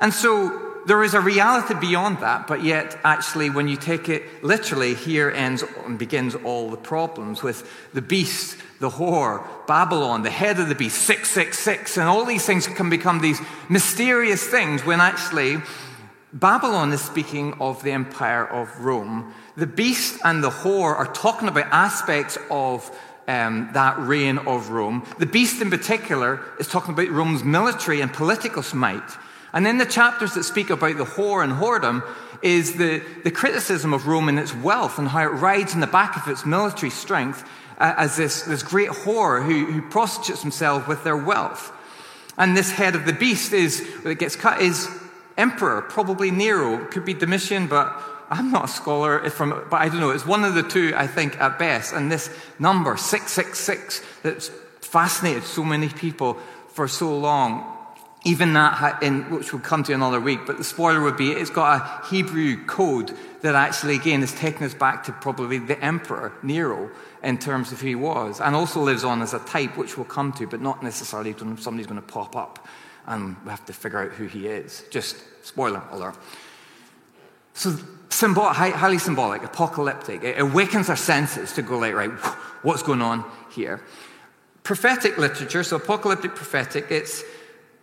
And 0.00 0.12
so 0.12 0.80
there 0.86 1.04
is 1.04 1.14
a 1.14 1.20
reality 1.20 1.74
beyond 1.74 2.18
that, 2.18 2.48
but 2.48 2.64
yet, 2.64 2.98
actually, 3.04 3.48
when 3.48 3.68
you 3.68 3.76
take 3.76 4.08
it 4.08 4.24
literally, 4.42 4.94
here 4.94 5.30
ends 5.30 5.62
and 5.86 6.00
begins 6.00 6.34
all 6.34 6.68
the 6.68 6.76
problems 6.76 7.44
with 7.44 7.70
the 7.94 8.02
beast, 8.02 8.58
the 8.80 8.90
whore, 8.90 9.46
Babylon, 9.68 10.24
the 10.24 10.30
head 10.30 10.58
of 10.58 10.68
the 10.68 10.74
beast, 10.74 10.98
666, 11.02 11.96
and 11.96 12.08
all 12.08 12.24
these 12.24 12.44
things 12.44 12.66
can 12.66 12.90
become 12.90 13.20
these 13.20 13.40
mysterious 13.68 14.44
things 14.44 14.84
when 14.84 15.00
actually 15.00 15.58
Babylon 16.32 16.92
is 16.92 17.02
speaking 17.02 17.52
of 17.60 17.82
the 17.82 17.92
empire 17.92 18.46
of 18.46 18.80
Rome. 18.80 19.34
The 19.56 19.66
beast 19.66 20.18
and 20.24 20.42
the 20.42 20.48
whore 20.48 20.96
are 20.96 21.12
talking 21.12 21.46
about 21.46 21.66
aspects 21.66 22.38
of 22.50 22.90
um, 23.28 23.68
that 23.74 23.98
reign 23.98 24.38
of 24.38 24.70
Rome. 24.70 25.06
The 25.18 25.26
beast 25.26 25.60
in 25.60 25.68
particular 25.68 26.40
is 26.58 26.68
talking 26.68 26.94
about 26.94 27.10
Rome's 27.10 27.44
military 27.44 28.00
and 28.00 28.10
political 28.10 28.64
might. 28.74 29.02
And 29.52 29.66
then 29.66 29.76
the 29.76 29.84
chapters 29.84 30.32
that 30.32 30.44
speak 30.44 30.70
about 30.70 30.96
the 30.96 31.04
whore 31.04 31.44
and 31.44 31.52
whoredom 31.52 32.02
is 32.40 32.76
the, 32.76 33.02
the 33.24 33.30
criticism 33.30 33.92
of 33.92 34.06
Rome 34.06 34.30
and 34.30 34.38
its 34.38 34.54
wealth 34.54 34.98
and 34.98 35.08
how 35.08 35.24
it 35.24 35.34
rides 35.34 35.74
in 35.74 35.80
the 35.80 35.86
back 35.86 36.16
of 36.16 36.32
its 36.32 36.46
military 36.46 36.90
strength 36.90 37.46
uh, 37.76 37.92
as 37.98 38.16
this, 38.16 38.42
this 38.44 38.62
great 38.62 38.88
whore 38.88 39.44
who, 39.44 39.66
who 39.66 39.82
prostitutes 39.82 40.40
himself 40.40 40.88
with 40.88 41.04
their 41.04 41.16
wealth. 41.16 41.72
And 42.38 42.56
this 42.56 42.70
head 42.70 42.94
of 42.94 43.04
the 43.04 43.12
beast 43.12 43.52
is, 43.52 43.86
that 44.02 44.14
gets 44.14 44.34
cut, 44.34 44.62
is 44.62 44.88
emperor, 45.36 45.82
probably 45.82 46.30
Nero. 46.30 46.84
Could 46.86 47.04
be 47.04 47.14
Domitian, 47.14 47.66
but 47.66 47.92
I'm 48.30 48.50
not 48.50 48.64
a 48.64 48.68
scholar 48.68 49.28
from, 49.30 49.50
but 49.70 49.80
I 49.80 49.88
don't 49.88 50.00
know. 50.00 50.10
It's 50.10 50.26
one 50.26 50.44
of 50.44 50.54
the 50.54 50.62
two, 50.62 50.92
I 50.96 51.06
think, 51.06 51.40
at 51.40 51.58
best. 51.58 51.92
And 51.92 52.10
this 52.10 52.30
number, 52.58 52.96
666, 52.96 54.02
that's 54.22 54.50
fascinated 54.80 55.44
so 55.44 55.64
many 55.64 55.88
people 55.88 56.38
for 56.68 56.88
so 56.88 57.16
long 57.16 57.72
even 58.24 58.52
that, 58.52 59.02
in, 59.02 59.30
which 59.30 59.52
we'll 59.52 59.62
come 59.62 59.82
to 59.84 59.92
another 59.92 60.20
week, 60.20 60.40
but 60.46 60.56
the 60.56 60.64
spoiler 60.64 61.02
would 61.02 61.16
be 61.16 61.32
it's 61.32 61.50
got 61.50 61.80
a 61.80 62.06
Hebrew 62.06 62.64
code 62.66 63.16
that 63.40 63.56
actually, 63.56 63.96
again, 63.96 64.22
is 64.22 64.32
taking 64.32 64.62
us 64.62 64.74
back 64.74 65.04
to 65.04 65.12
probably 65.12 65.58
the 65.58 65.82
emperor, 65.84 66.32
Nero, 66.42 66.90
in 67.24 67.38
terms 67.38 67.72
of 67.72 67.80
who 67.80 67.88
he 67.88 67.94
was, 67.96 68.40
and 68.40 68.54
also 68.54 68.80
lives 68.80 69.02
on 69.02 69.22
as 69.22 69.34
a 69.34 69.40
type, 69.40 69.76
which 69.76 69.96
we'll 69.96 70.06
come 70.06 70.32
to, 70.34 70.46
but 70.46 70.60
not 70.60 70.82
necessarily 70.82 71.34
somebody's 71.58 71.86
going 71.86 72.00
to 72.00 72.06
pop 72.06 72.36
up 72.36 72.66
and 73.06 73.36
we 73.44 73.50
have 73.50 73.64
to 73.66 73.72
figure 73.72 74.00
out 74.00 74.12
who 74.12 74.26
he 74.26 74.46
is. 74.46 74.84
Just 74.90 75.16
spoiler 75.42 75.82
alert. 75.90 76.16
So, 77.54 77.76
symbol, 78.08 78.44
highly 78.44 78.98
symbolic, 78.98 79.42
apocalyptic. 79.42 80.24
It 80.24 80.40
awakens 80.40 80.88
our 80.88 80.96
senses 80.96 81.52
to 81.52 81.62
go, 81.62 81.78
like, 81.78 81.94
right, 81.94 82.10
what's 82.62 82.82
going 82.82 83.02
on 83.02 83.24
here? 83.50 83.82
Prophetic 84.62 85.18
literature, 85.18 85.62
so 85.64 85.76
apocalyptic 85.76 86.34
prophetic, 86.34 86.86
it's 86.90 87.24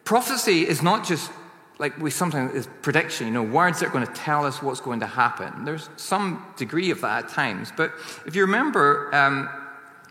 prophecy 0.06 0.68
is 0.68 0.82
not 0.82 1.06
just 1.06 1.30
like 1.78 1.98
we 1.98 2.12
sometimes 2.12 2.54
is 2.54 2.68
prediction, 2.82 3.28
you 3.28 3.34
know, 3.34 3.44
words 3.44 3.80
that 3.80 3.88
are 3.88 3.92
going 3.92 4.06
to 4.06 4.14
tell 4.14 4.46
us 4.46 4.62
what's 4.62 4.82
going 4.82 5.00
to 5.00 5.06
happen. 5.06 5.66
There's 5.66 5.90
some 5.96 6.46
degree 6.58 6.92
of 6.92 7.02
that 7.02 7.26
at 7.26 7.30
times. 7.30 7.72
But 7.76 7.94
if 8.26 8.36
you 8.36 8.42
remember, 8.42 9.14
um, 9.16 9.50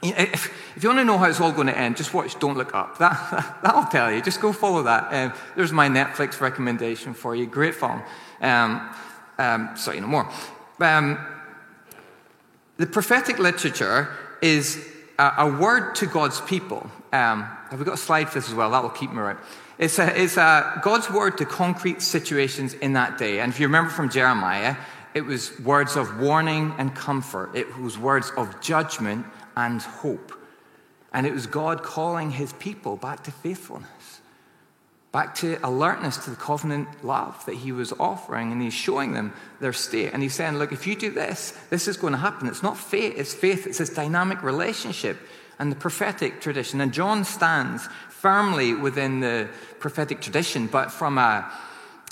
if, 0.02 0.47
if, 0.76 0.83
you 0.83 0.88
want 0.88 1.00
to 1.00 1.05
know 1.05 1.19
how 1.19 1.28
it's 1.28 1.40
all 1.40 1.52
going 1.52 1.67
to 1.67 1.76
end, 1.76 1.97
just 1.97 2.14
watch 2.14 2.38
Don't 2.38 2.57
Look 2.57 2.75
Up. 2.75 2.99
That, 2.99 3.59
that'll 3.62 3.85
tell 3.85 4.12
you. 4.12 4.23
Just 4.23 4.40
go 4.40 4.52
follow 4.52 4.83
that. 4.85 5.12
Uh, 5.12 5.35
there's 5.57 5.73
my 5.73 5.88
Netflix 5.88 6.40
recommendation 6.40 7.14
for 7.14 7.35
you. 7.35 7.47
Great 7.47 7.75
film. 7.75 8.02
Um, 8.40 8.95
um, 9.38 9.71
sorry, 9.76 10.00
no 10.00 10.07
more. 10.07 10.31
Um, 10.81 11.19
the 12.76 12.87
prophetic 12.87 13.38
literature 13.38 14.09
is 14.40 14.87
a, 15.19 15.33
a, 15.38 15.50
word 15.50 15.97
to 15.97 16.07
God's 16.07 16.40
people. 16.43 16.88
Um, 17.12 17.43
have 17.71 17.78
we 17.78 17.85
got 17.85 17.95
a 17.95 17.97
slide 17.97 18.28
for 18.28 18.38
this 18.38 18.49
as 18.49 18.55
well? 18.55 18.71
That 18.71 18.83
will 18.83 18.90
keep 18.90 19.11
me 19.11 19.19
right. 19.19 19.37
It's, 19.78 19.99
a, 19.99 20.21
it's 20.21 20.37
a, 20.37 20.81
God's 20.83 21.11
word 21.11 21.38
to 21.38 21.45
concrete 21.45 22.02
situations 22.02 22.75
in 22.75 22.93
that 22.93 23.19
day. 23.19 23.40
And 23.40 23.52
if 23.52 23.59
you 23.59 23.67
remember 23.67 23.90
from 23.90 24.11
Jeremiah, 24.11 24.76
it 25.14 25.23
was 25.23 25.59
words 25.61 25.97
of 25.97 26.21
warning 26.21 26.73
and 26.78 26.95
comfort, 26.95 27.57
it 27.57 27.78
was 27.78 27.99
words 27.99 28.31
of 28.37 28.61
judgment 28.61 29.26
and 29.59 29.83
hope. 29.83 30.33
And 31.12 31.27
it 31.27 31.33
was 31.33 31.47
God 31.49 31.83
calling 31.83 32.31
his 32.31 32.53
people 32.55 32.97
back 32.97 33.25
to 33.25 33.33
faithfulness. 33.33 34.21
back 35.11 35.35
to 35.35 35.59
alertness 35.65 36.19
to 36.19 36.31
the 36.31 36.37
covenant 36.37 36.87
love 37.03 37.45
that 37.47 37.55
he 37.55 37.73
was 37.73 37.95
offering, 37.99 38.53
and 38.53 38.61
he's 38.61 38.75
showing 38.75 39.15
them 39.15 39.33
their 39.59 39.73
state. 39.73 40.12
And 40.12 40.23
he's 40.23 40.35
saying, 40.35 40.59
Look, 40.59 40.71
if 40.71 40.87
you 40.87 40.95
do 40.95 41.11
this, 41.11 41.53
this 41.71 41.88
is 41.88 41.97
going 41.97 42.12
to 42.12 42.19
happen. 42.19 42.47
It's 42.47 42.62
not 42.62 42.77
faith, 42.77 43.15
it's 43.17 43.35
faith, 43.35 43.67
it's 43.67 43.79
this 43.79 43.91
dynamic 43.91 44.43
relationship 44.43 45.19
and 45.59 45.73
the 45.73 45.77
prophetic 45.77 46.41
tradition. 46.41 46.81
And 46.81 46.93
John 46.93 47.25
stands 47.25 47.88
firmly 48.11 48.75
within 48.75 49.21
the 49.21 49.49
prophetic 49.81 50.21
tradition, 50.21 50.67
but 50.67 50.93
from 50.93 51.19
a, 51.19 51.50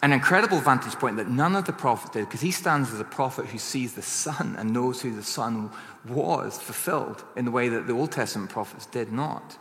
an 0.03 0.13
incredible 0.13 0.61
vantage 0.61 0.93
point 0.95 1.17
that 1.17 1.29
none 1.29 1.57
of 1.57 1.65
the 1.65 1.73
prophets 1.73 2.11
did, 2.13 2.27
because 2.27 2.43
he 2.43 2.51
stands 2.51 2.93
as 2.93 3.01
a 3.01 3.05
prophet 3.05 3.47
who 3.47 3.59
sees 3.59 3.95
the 3.95 4.03
Son 4.03 4.55
and 4.59 4.73
knows 4.73 5.01
who 5.01 5.15
the 5.15 5.23
Son 5.23 5.71
was 6.07 6.59
fulfilled 6.59 7.25
in 7.35 7.45
the 7.45 7.51
way 7.51 7.69
that 7.69 7.87
the 7.87 7.93
Old 7.93 8.13
Testament 8.13 8.51
prophets 8.51 8.87
did 8.87 9.11
not 9.11 9.57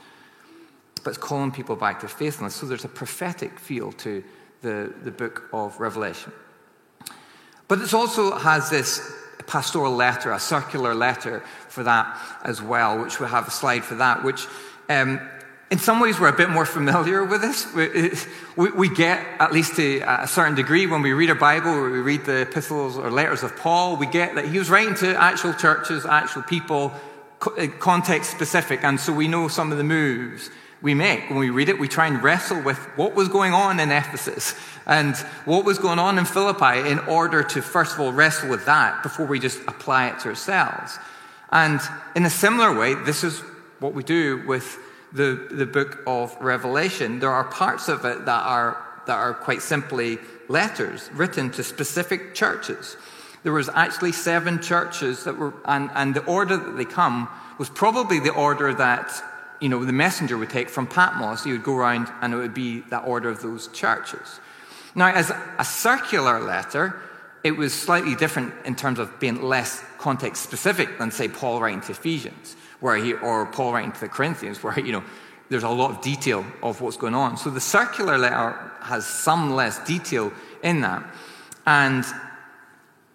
but 1.06 1.12
it's 1.12 1.20
calling 1.20 1.52
people 1.52 1.76
back 1.76 2.00
to 2.00 2.08
faithfulness. 2.08 2.56
So 2.56 2.66
there's 2.66 2.84
a 2.84 2.90
prophetic 2.90 3.60
feel 3.60 3.92
to 3.94 4.24
the, 4.64 4.92
the 5.04 5.12
book 5.12 5.48
of 5.54 5.80
Revelation. 5.80 6.34
But 7.68 7.80
it 7.80 7.94
also 7.94 8.36
has 8.36 8.72
this 8.72 9.14
pastoral 9.46 9.96
letter, 9.96 10.32
a 10.32 10.40
circular 10.40 10.96
letter 10.96 11.44
for 11.70 11.84
that 11.84 12.20
as 12.44 12.60
well, 12.60 13.00
which 13.04 13.20
we 13.20 13.28
have 13.28 13.48
a 13.48 13.52
slide 13.52 13.84
for 13.84 13.94
that, 13.96 14.24
which 14.24 14.48
um, 14.90 15.22
in 15.76 15.80
some 15.80 16.00
ways 16.00 16.18
we're 16.18 16.30
a 16.30 16.38
bit 16.38 16.50
more 16.50 16.66
familiar 16.66 17.26
with 17.26 17.42
this. 17.42 17.68
We, 18.56 18.72
we, 18.72 18.88
get, 18.88 19.20
at 19.42 19.52
least 19.52 19.76
to 19.76 20.00
a 20.08 20.26
certain 20.26 20.56
degree, 20.56 20.88
when 20.88 21.02
we 21.02 21.12
read 21.12 21.30
our 21.30 21.36
Bible 21.36 21.72
or 21.72 21.92
we 21.92 22.00
read 22.00 22.24
the 22.24 22.44
epistles 22.44 22.98
or 22.98 23.12
letters 23.12 23.44
of 23.44 23.58
Paul, 23.58 23.98
we 23.98 24.06
get 24.06 24.36
that 24.36 24.46
he 24.46 24.58
was 24.58 24.70
writing 24.70 24.96
to 24.96 25.22
actual 25.22 25.54
churches, 25.54 26.06
actual 26.06 26.44
people, 26.44 26.94
eh, 27.58 27.68
context 27.78 28.32
specific, 28.32 28.86
and 28.86 28.98
so 28.98 29.12
we 29.12 29.28
know 29.28 29.50
some 29.50 29.74
of 29.74 29.78
the 29.78 29.84
moves 29.84 30.50
we 30.82 30.94
make. 30.94 31.30
When 31.30 31.40
we 31.40 31.50
read 31.50 31.68
it, 31.68 31.78
we 31.78 31.90
try 31.90 32.08
and 32.08 32.24
wrestle 32.24 32.62
with 32.62 32.78
what 32.96 33.14
was 33.14 33.28
going 33.28 33.52
on 33.52 33.82
in 33.82 33.92
Ephesus 33.92 34.56
and 34.86 35.14
what 35.44 35.66
was 35.66 35.78
going 35.78 36.00
on 36.00 36.18
in 36.18 36.24
Philippi 36.24 36.90
in 36.90 37.00
order 37.00 37.44
to, 37.44 37.62
first 37.62 37.96
of 37.96 38.00
all, 38.00 38.14
wrestle 38.14 38.50
with 38.50 38.66
that 38.66 39.04
before 39.04 39.26
we 39.26 39.42
just 39.42 39.60
apply 39.68 40.08
it 40.08 40.20
to 40.20 40.30
ourselves. 40.30 40.98
And 41.52 41.82
in 42.16 42.24
a 42.24 42.30
similar 42.30 42.74
way, 42.74 42.94
this 42.94 43.26
is 43.26 43.42
what 43.82 43.94
we 43.94 44.04
do 44.04 44.42
with 44.48 44.80
the, 45.16 45.48
the 45.52 45.66
book 45.66 46.00
of 46.06 46.36
Revelation. 46.42 47.20
There 47.20 47.32
are 47.32 47.46
parts 47.46 47.88
of 47.88 48.06
it 48.06 48.26
that 48.26 48.44
are, 48.46 48.84
that 49.08 49.16
are 49.16 49.34
quite 49.34 49.62
simply 49.62 50.20
letters 50.48 51.10
written 51.14 51.50
to 51.52 51.64
specific 51.64 52.36
churches. 52.36 52.98
There 53.44 53.54
was 53.54 53.70
actually 53.70 54.12
seven 54.12 54.62
churches 54.62 55.24
that 55.24 55.38
were, 55.38 55.54
and, 55.66 55.90
and 55.94 56.14
the 56.16 56.26
order 56.26 56.58
that 56.58 56.78
they 56.78 56.86
come 56.86 57.30
was 57.58 57.70
probably 57.70 58.20
the 58.20 58.34
order 58.34 58.74
that 58.74 59.12
you 59.62 59.70
know, 59.70 59.86
the 59.86 59.94
messenger 59.94 60.38
would 60.38 60.50
take 60.50 60.70
from 60.70 60.88
Patmos, 60.88 61.44
he 61.44 61.52
would 61.52 61.64
go 61.64 61.76
around 61.76 62.12
and 62.22 62.34
it 62.34 62.38
would 62.38 62.54
be 62.54 62.82
that 62.90 63.06
order 63.06 63.30
of 63.30 63.42
those 63.42 63.68
churches. 63.70 64.40
Now, 64.96 65.08
as 65.08 65.32
a 65.58 65.66
circular 65.66 66.40
letter, 66.40 67.02
it 67.44 67.52
was 67.52 67.74
slightly 67.74 68.16
different 68.16 68.54
in 68.66 68.76
terms 68.76 69.00
of 69.00 69.20
being 69.20 69.42
less 69.42 69.84
context 69.98 70.44
specific 70.44 70.98
than, 70.98 71.12
say, 71.12 71.28
Paul 71.28 71.62
writing 71.62 71.82
to 71.82 71.92
Ephesians, 71.92 72.56
where 72.80 72.98
he, 72.98 73.14
or 73.14 73.46
Paul 73.46 73.74
writing 73.74 73.92
to 73.92 74.00
the 74.00 74.10
Corinthians, 74.10 74.64
where, 74.64 74.80
you 74.80 74.92
know, 74.92 75.04
there's 75.50 75.64
a 75.64 75.70
lot 75.70 75.92
of 75.92 76.02
detail 76.02 76.46
of 76.64 76.82
what's 76.82 76.98
going 76.98 77.16
on. 77.16 77.38
So 77.38 77.50
the 77.50 77.62
circular 77.62 78.18
letter 78.18 78.72
has 78.82 79.06
some 79.06 79.56
less 79.56 79.80
detail 79.86 80.32
in 80.64 80.82
that, 80.82 81.04
and 81.66 82.04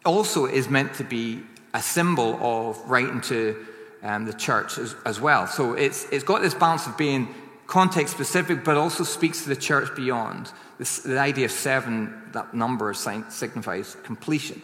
also 0.05 0.47
is 0.47 0.69
meant 0.69 0.95
to 0.95 1.05
be 1.05 1.43
a 1.75 1.83
symbol 1.83 2.39
of 2.41 2.79
writing 2.89 3.21
to 3.23 3.67
um, 4.03 4.25
the 4.25 4.33
church 4.33 4.79
as, 4.79 4.95
as 5.05 5.21
well. 5.21 5.47
So 5.47 5.75
it's, 5.75 6.07
it's 6.11 6.25
got 6.25 6.43
this 6.43 6.55
balance 6.55 6.87
of 6.87 6.97
being 6.97 7.35
context 7.67 8.15
specific, 8.15 8.65
but 8.65 8.77
also 8.77 9.05
speaks 9.05 9.43
to 9.43 9.49
the 9.49 9.57
church 9.57 9.95
beyond. 9.95 10.51
This, 10.79 11.01
the 11.01 11.19
idea 11.19 11.45
of 11.45 11.53
seven, 11.53 12.23
that 12.33 12.55
number 12.55 12.93
signifies 12.95 13.97
completion. 14.03 14.63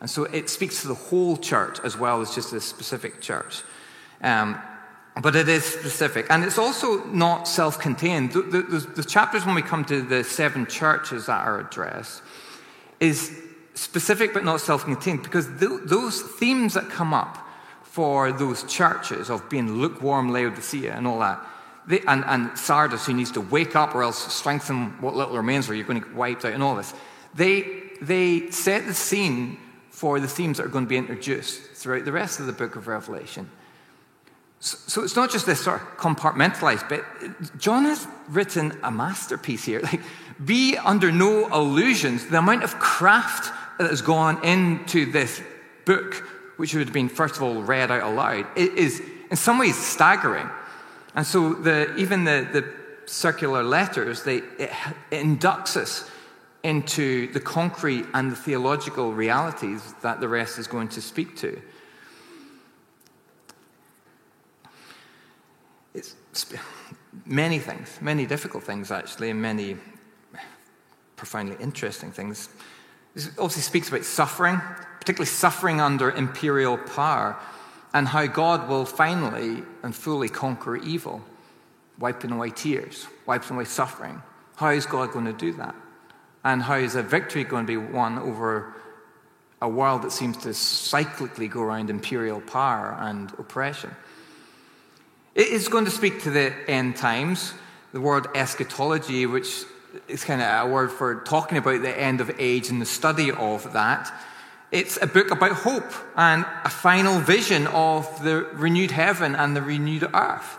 And 0.00 0.08
so 0.08 0.24
it 0.24 0.48
speaks 0.48 0.82
to 0.82 0.88
the 0.88 0.94
whole 0.94 1.36
church 1.36 1.78
as 1.84 1.98
well 1.98 2.20
as 2.20 2.34
just 2.34 2.52
a 2.52 2.60
specific 2.60 3.20
church. 3.20 3.62
Um, 4.20 4.60
but 5.20 5.34
it 5.34 5.48
is 5.48 5.64
specific. 5.64 6.26
And 6.30 6.44
it's 6.44 6.58
also 6.58 7.04
not 7.06 7.48
self 7.48 7.78
contained. 7.78 8.32
The, 8.32 8.42
the, 8.42 8.78
the, 8.96 9.04
chapters, 9.04 9.44
when 9.44 9.54
we 9.54 9.62
come 9.62 9.84
to 9.86 10.02
the 10.02 10.22
seven 10.22 10.66
churches 10.66 11.26
that 11.26 11.46
are 11.46 11.60
addressed, 11.60 12.22
is 13.00 13.36
specific 13.74 14.32
but 14.32 14.44
not 14.44 14.60
self 14.60 14.84
contained 14.84 15.22
because 15.22 15.46
th- 15.58 15.82
those 15.84 16.22
themes 16.22 16.74
that 16.74 16.88
come 16.88 17.12
up 17.12 17.46
for 17.82 18.30
those 18.32 18.62
churches 18.64 19.30
of 19.30 19.48
being 19.48 19.72
lukewarm 19.72 20.30
Laodicea 20.30 20.94
and 20.94 21.06
all 21.06 21.18
that. 21.20 21.44
They, 21.86 22.00
and, 22.00 22.22
and 22.26 22.56
Sardis, 22.56 23.06
who 23.06 23.14
needs 23.14 23.32
to 23.32 23.40
wake 23.40 23.74
up 23.74 23.94
or 23.94 24.02
else 24.02 24.32
strengthen 24.32 25.00
what 25.00 25.16
little 25.16 25.36
remains, 25.36 25.68
or 25.68 25.74
you're 25.74 25.86
going 25.86 26.00
to 26.00 26.06
get 26.06 26.14
wiped 26.14 26.44
out, 26.44 26.52
and 26.52 26.62
all 26.62 26.76
this. 26.76 26.92
They, 27.34 27.64
they 28.02 28.50
set 28.50 28.86
the 28.86 28.94
scene 28.94 29.58
for 29.90 30.20
the 30.20 30.28
themes 30.28 30.58
that 30.58 30.66
are 30.66 30.70
going 30.70 30.84
to 30.84 30.88
be 30.88 30.98
introduced 30.98 31.62
throughout 31.72 32.04
the 32.04 32.12
rest 32.12 32.40
of 32.40 32.46
the 32.46 32.52
book 32.52 32.76
of 32.76 32.88
Revelation. 32.88 33.50
So, 34.60 35.04
it's 35.04 35.14
not 35.14 35.30
just 35.30 35.46
this 35.46 35.60
sort 35.60 35.80
of 35.80 35.86
compartmentalized 35.98 36.88
bit. 36.88 37.04
John 37.58 37.84
has 37.84 38.08
written 38.28 38.76
a 38.82 38.90
masterpiece 38.90 39.64
here. 39.64 39.80
Like, 39.82 40.00
be 40.44 40.76
under 40.76 41.10
no 41.10 41.52
illusions. 41.52 42.26
The 42.26 42.38
amount 42.38 42.62
of 42.62 42.78
craft 42.78 43.52
that 43.78 43.90
has 43.90 44.02
gone 44.02 44.44
into 44.44 45.10
this 45.10 45.42
book 45.84 46.24
which 46.58 46.74
would 46.74 46.86
have 46.86 46.92
been, 46.92 47.08
first 47.08 47.36
of 47.36 47.42
all, 47.42 47.62
read 47.62 47.90
out 47.90 48.02
aloud, 48.02 48.46
is 48.56 49.00
in 49.30 49.36
some 49.36 49.58
ways 49.58 49.76
staggering. 49.76 50.50
And 51.14 51.24
so 51.24 51.54
the, 51.54 51.94
even 51.96 52.24
the, 52.24 52.48
the 52.52 52.74
circular 53.06 53.62
letters, 53.62 54.24
they, 54.24 54.38
it, 54.38 54.70
it 55.10 55.24
inducts 55.24 55.76
us 55.76 56.10
into 56.64 57.32
the 57.32 57.38
concrete 57.38 58.04
and 58.12 58.32
the 58.32 58.36
theological 58.36 59.12
realities 59.12 59.94
that 60.02 60.20
the 60.20 60.28
rest 60.28 60.58
is 60.58 60.66
going 60.66 60.88
to 60.88 61.00
speak 61.00 61.36
to. 61.36 61.62
It's 65.94 66.16
many 67.24 67.58
things, 67.58 67.98
many 68.00 68.26
difficult 68.26 68.64
things, 68.64 68.90
actually, 68.90 69.30
and 69.30 69.40
many 69.40 69.76
profoundly 71.16 71.56
interesting 71.60 72.12
things. 72.12 72.48
This 73.14 73.28
obviously 73.30 73.62
speaks 73.62 73.88
about 73.88 74.04
suffering, 74.04 74.60
particularly 75.00 75.26
suffering 75.26 75.80
under 75.80 76.10
imperial 76.10 76.78
power, 76.78 77.36
and 77.94 78.06
how 78.06 78.26
God 78.26 78.68
will 78.68 78.84
finally 78.84 79.62
and 79.82 79.94
fully 79.94 80.28
conquer 80.28 80.76
evil, 80.76 81.22
wiping 81.98 82.30
away 82.30 82.50
tears, 82.50 83.06
wiping 83.26 83.56
away 83.56 83.64
suffering. 83.64 84.22
How 84.56 84.70
is 84.70 84.86
God 84.86 85.12
going 85.12 85.24
to 85.24 85.32
do 85.32 85.52
that? 85.54 85.74
And 86.44 86.62
how 86.62 86.76
is 86.76 86.94
a 86.94 87.02
victory 87.02 87.44
going 87.44 87.66
to 87.66 87.80
be 87.80 87.92
won 87.92 88.18
over 88.18 88.74
a 89.60 89.68
world 89.68 90.02
that 90.02 90.12
seems 90.12 90.36
to 90.38 90.50
cyclically 90.50 91.50
go 91.50 91.62
around 91.62 91.90
imperial 91.90 92.40
power 92.40 92.96
and 93.00 93.32
oppression? 93.38 93.90
It 95.38 95.50
is 95.50 95.68
going 95.68 95.84
to 95.84 95.90
speak 95.92 96.22
to 96.22 96.30
the 96.30 96.52
end 96.68 96.96
times. 96.96 97.54
The 97.92 98.00
word 98.00 98.26
eschatology, 98.34 99.24
which 99.24 99.62
is 100.08 100.24
kind 100.24 100.42
of 100.42 100.66
a 100.66 100.68
word 100.68 100.90
for 100.90 101.20
talking 101.20 101.58
about 101.58 101.82
the 101.82 101.96
end 101.96 102.20
of 102.20 102.28
age 102.40 102.70
and 102.70 102.82
the 102.82 102.86
study 102.86 103.30
of 103.30 103.72
that. 103.72 104.12
It's 104.72 104.98
a 105.00 105.06
book 105.06 105.30
about 105.30 105.52
hope 105.52 105.92
and 106.16 106.44
a 106.64 106.68
final 106.68 107.20
vision 107.20 107.68
of 107.68 108.24
the 108.24 108.48
renewed 108.54 108.90
heaven 108.90 109.36
and 109.36 109.54
the 109.54 109.62
renewed 109.62 110.10
earth, 110.12 110.58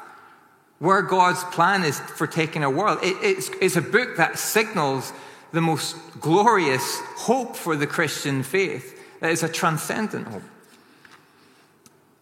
where 0.80 1.02
God's 1.02 1.44
plan 1.44 1.84
is 1.84 2.00
for 2.00 2.26
taking 2.26 2.64
a 2.64 2.70
world. 2.70 3.00
It, 3.04 3.18
it's, 3.22 3.50
it's 3.60 3.76
a 3.76 3.82
book 3.82 4.16
that 4.16 4.40
signals 4.40 5.12
the 5.52 5.60
most 5.60 5.98
glorious 6.22 7.02
hope 7.18 7.58
for 7.58 7.76
the 7.76 7.86
Christian 7.86 8.44
faith. 8.44 8.98
That 9.20 9.32
is 9.32 9.44
a 9.44 9.50
transcendent 9.50 10.30
hope. 10.30 10.44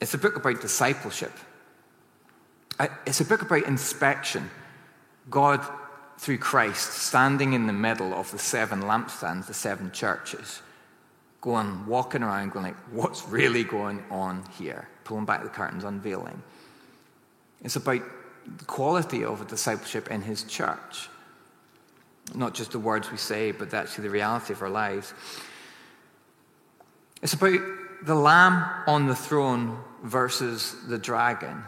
It's 0.02 0.16
a 0.16 0.18
book 0.18 0.38
about 0.38 0.60
discipleship. 0.60 1.34
It's 3.06 3.22
a 3.22 3.26
book 3.26 3.42
about 3.42 3.64
inspection. 3.64 4.50
God, 5.30 5.66
through 6.18 6.38
Christ, 6.38 6.94
standing 6.94 7.54
in 7.54 7.68
the 7.68 7.74
middle 7.74 8.14
of 8.14 8.32
the 8.32 8.40
seven 8.40 8.84
lampstands, 8.84 9.48
the 9.48 9.54
seven 9.54 9.92
churches 9.92 10.62
going, 11.42 11.86
walking 11.86 12.24
around, 12.24 12.52
going 12.52 12.66
like, 12.66 12.78
what's 12.92 13.28
really 13.28 13.64
going 13.64 14.04
on 14.10 14.44
here? 14.58 14.88
Pulling 15.04 15.26
back 15.26 15.44
the 15.44 15.50
curtains, 15.50 15.84
unveiling. 15.84 16.42
It's 17.62 17.76
about 17.76 18.02
the 18.58 18.66
quality 18.66 19.24
of 19.24 19.42
a 19.42 19.46
discipleship 19.46 20.10
in 20.12 20.22
his 20.22 20.44
church. 20.44 21.10
Not 22.36 22.54
just 22.54 22.72
the 22.72 22.80
words 22.80 23.12
we 23.12 23.18
say, 23.18 23.52
but 23.52 23.74
actually 23.74 24.04
the 24.04 24.10
reality 24.10 24.54
of 24.54 24.62
our 24.62 24.70
lives. 24.70 25.14
It's 27.22 27.34
about 27.34 27.60
the 28.04 28.16
lamb 28.16 28.64
on 28.86 29.08
the 29.08 29.16
throne 29.16 29.80
versus 30.04 30.76
the 30.88 30.98
dragon. 30.98 31.64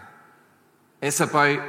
It's 1.01 1.19
about 1.19 1.59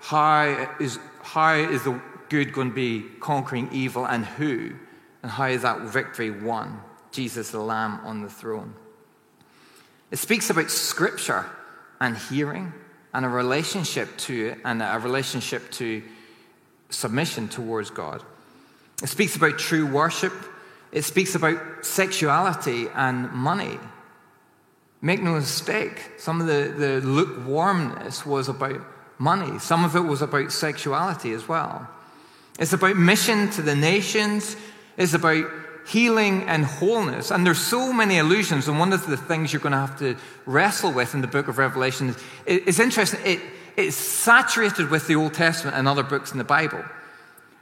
how 0.00 0.74
is, 0.78 0.98
how 1.22 1.54
is 1.54 1.82
the 1.84 2.00
good 2.28 2.52
going 2.52 2.70
to 2.70 2.74
be 2.74 3.04
conquering 3.20 3.68
evil 3.72 4.04
and 4.06 4.24
who, 4.24 4.72
and 5.22 5.30
how 5.30 5.46
is 5.46 5.62
that 5.62 5.80
victory 5.82 6.30
won? 6.30 6.80
Jesus, 7.10 7.50
the 7.50 7.60
Lamb 7.60 8.00
on 8.04 8.22
the 8.22 8.28
throne. 8.28 8.74
It 10.10 10.18
speaks 10.18 10.50
about 10.50 10.70
scripture 10.70 11.46
and 12.00 12.16
hearing 12.16 12.72
and 13.12 13.24
a 13.24 13.28
relationship 13.28 14.16
to 14.18 14.48
it 14.48 14.58
and 14.64 14.82
a 14.82 15.00
relationship 15.02 15.70
to 15.72 16.02
submission 16.90 17.48
towards 17.48 17.90
God. 17.90 18.22
It 19.02 19.08
speaks 19.08 19.36
about 19.36 19.58
true 19.58 19.86
worship. 19.86 20.32
It 20.92 21.02
speaks 21.02 21.34
about 21.34 21.84
sexuality 21.84 22.88
and 22.94 23.30
money. 23.32 23.78
Make 25.02 25.22
no 25.22 25.34
mistake, 25.34 26.12
some 26.18 26.40
of 26.40 26.46
the, 26.46 26.74
the 26.76 27.00
lukewarmness 27.06 28.24
was 28.24 28.48
about 28.48 28.80
money, 29.18 29.58
some 29.58 29.84
of 29.84 29.94
it 29.94 30.00
was 30.00 30.22
about 30.22 30.52
sexuality 30.52 31.32
as 31.32 31.48
well. 31.48 31.88
It's 32.58 32.72
about 32.72 32.96
mission 32.96 33.50
to 33.50 33.62
the 33.62 33.76
nations, 33.76 34.56
it's 34.96 35.14
about 35.14 35.50
healing 35.86 36.42
and 36.44 36.64
wholeness. 36.64 37.30
And 37.30 37.46
there's 37.46 37.60
so 37.60 37.92
many 37.92 38.18
illusions, 38.18 38.68
and 38.68 38.78
one 38.78 38.92
of 38.92 39.06
the 39.06 39.16
things 39.16 39.52
you're 39.52 39.62
going 39.62 39.72
to 39.72 39.78
have 39.78 39.98
to 39.98 40.16
wrestle 40.44 40.92
with 40.92 41.14
in 41.14 41.20
the 41.20 41.28
book 41.28 41.48
of 41.48 41.58
Revelation 41.58 42.08
is 42.08 42.22
it's 42.46 42.78
interesting. 42.78 43.20
It, 43.24 43.40
it's 43.76 43.96
saturated 43.96 44.90
with 44.90 45.06
the 45.06 45.16
Old 45.16 45.34
Testament 45.34 45.76
and 45.76 45.86
other 45.86 46.02
books 46.02 46.32
in 46.32 46.38
the 46.38 46.44
Bible, 46.44 46.82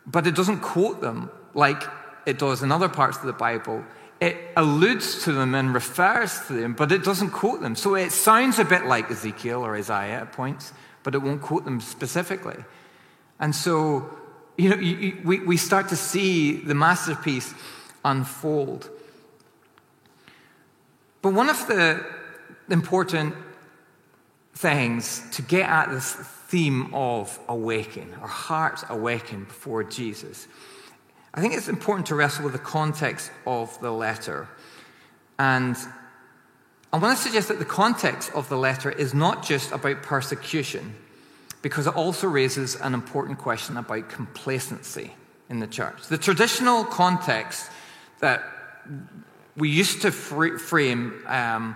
but 0.06 0.26
it 0.26 0.34
doesn't 0.36 0.60
quote 0.60 1.00
them 1.00 1.30
like 1.54 1.82
it 2.24 2.38
does 2.38 2.62
in 2.62 2.70
other 2.72 2.88
parts 2.88 3.18
of 3.18 3.24
the 3.24 3.32
Bible. 3.32 3.84
It 4.24 4.38
alludes 4.56 5.22
to 5.24 5.32
them 5.32 5.54
and 5.54 5.74
refers 5.74 6.40
to 6.46 6.54
them, 6.54 6.72
but 6.72 6.90
it 6.90 7.04
doesn't 7.04 7.32
quote 7.32 7.60
them. 7.60 7.76
So 7.76 7.94
it 7.94 8.10
sounds 8.10 8.58
a 8.58 8.64
bit 8.64 8.86
like 8.86 9.10
Ezekiel 9.10 9.60
or 9.60 9.76
Isaiah 9.76 10.20
at 10.20 10.32
points, 10.32 10.72
but 11.02 11.14
it 11.14 11.18
won't 11.18 11.42
quote 11.42 11.66
them 11.66 11.78
specifically. 11.82 12.56
And 13.38 13.54
so, 13.54 14.08
you 14.56 14.70
know, 14.70 14.76
we, 14.76 15.40
we 15.40 15.58
start 15.58 15.90
to 15.90 15.96
see 15.96 16.56
the 16.56 16.74
masterpiece 16.74 17.52
unfold. 18.02 18.88
But 21.20 21.34
one 21.34 21.50
of 21.50 21.66
the 21.66 22.02
important 22.70 23.34
things 24.54 25.22
to 25.32 25.42
get 25.42 25.68
at 25.68 25.90
this 25.90 26.14
theme 26.48 26.94
of 26.94 27.38
awaken, 27.46 28.14
our 28.22 28.26
hearts 28.26 28.86
awaken 28.88 29.44
before 29.44 29.84
Jesus, 29.84 30.48
I 31.34 31.40
think 31.40 31.54
it's 31.54 31.68
important 31.68 32.06
to 32.06 32.14
wrestle 32.14 32.44
with 32.44 32.52
the 32.52 32.60
context 32.60 33.32
of 33.44 33.78
the 33.80 33.90
letter. 33.90 34.48
And 35.36 35.76
I 36.92 36.98
want 36.98 37.18
to 37.18 37.24
suggest 37.24 37.48
that 37.48 37.58
the 37.58 37.64
context 37.64 38.30
of 38.34 38.48
the 38.48 38.56
letter 38.56 38.88
is 38.90 39.14
not 39.14 39.44
just 39.44 39.72
about 39.72 40.04
persecution, 40.04 40.94
because 41.60 41.88
it 41.88 41.96
also 41.96 42.28
raises 42.28 42.76
an 42.76 42.94
important 42.94 43.38
question 43.38 43.76
about 43.76 44.08
complacency 44.08 45.12
in 45.50 45.58
the 45.58 45.66
church. 45.66 46.06
The 46.06 46.18
traditional 46.18 46.84
context 46.84 47.68
that 48.20 48.44
we 49.56 49.70
used 49.70 50.02
to 50.02 50.12
frame 50.12 51.20
um, 51.26 51.74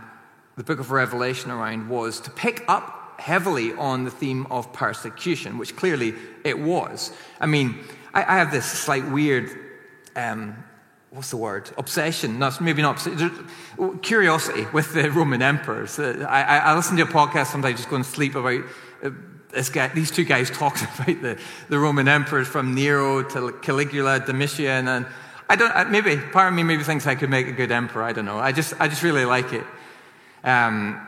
the 0.57 0.62
book 0.62 0.79
of 0.79 0.92
Revelation 0.92 1.51
around 1.51 1.88
was 1.88 2.21
to 2.21 2.31
pick 2.31 2.64
up 2.68 3.18
heavily 3.18 3.73
on 3.73 4.05
the 4.05 4.11
theme 4.12 4.47
of 4.51 4.73
persecution, 4.73 5.59
which 5.59 5.75
clearly 5.75 6.14
it 6.44 6.59
was. 6.61 7.12
I 7.40 7.47
mean, 7.47 7.79
I, 8.14 8.23
I 8.23 8.38
have 8.38 8.51
this 8.51 8.64
slight 8.64 9.09
weird, 9.11 9.51
um, 10.16 10.57
what's 11.11 11.31
the 11.31 11.37
word? 11.37 11.71
Obsession. 11.79 12.38
No, 12.38 12.51
maybe 12.61 12.83
not. 12.83 13.07
Curiosity 14.03 14.66
with 14.73 14.94
the 14.94 15.11
Roman 15.11 15.42
emperors. 15.42 15.99
Uh, 15.99 16.27
I, 16.29 16.59
I, 16.59 16.77
listen 16.77 16.97
to 16.97 17.03
a 17.03 17.07
podcast 17.07 17.47
sometimes, 17.47 17.77
just 17.77 17.90
going 17.90 18.03
to 18.03 18.09
sleep 18.09 18.35
about. 18.35 18.64
Uh, 19.03 19.11
guy, 19.73 19.88
these 19.88 20.11
two 20.11 20.25
guys 20.25 20.51
talking 20.51 20.88
about 20.94 21.23
the, 21.23 21.38
the 21.68 21.79
Roman 21.79 22.09
emperors 22.09 22.49
from 22.49 22.75
Nero 22.75 23.23
to 23.23 23.53
Caligula, 23.62 24.21
Domitian, 24.21 24.88
and 24.88 25.07
I 25.49 25.57
don't, 25.57 25.90
maybe, 25.90 26.16
part 26.16 26.49
of 26.49 26.55
me 26.55 26.62
maybe 26.62 26.83
thinks 26.83 27.07
I 27.07 27.14
could 27.14 27.31
make 27.31 27.47
a 27.47 27.53
good 27.53 27.71
emperor. 27.71 28.03
I 28.03 28.12
don't 28.12 28.27
know. 28.27 28.38
I 28.38 28.53
just, 28.53 28.75
I 28.79 28.88
just 28.88 29.03
really 29.03 29.25
like 29.25 29.53
it. 29.55 29.64
Um, 30.44 31.01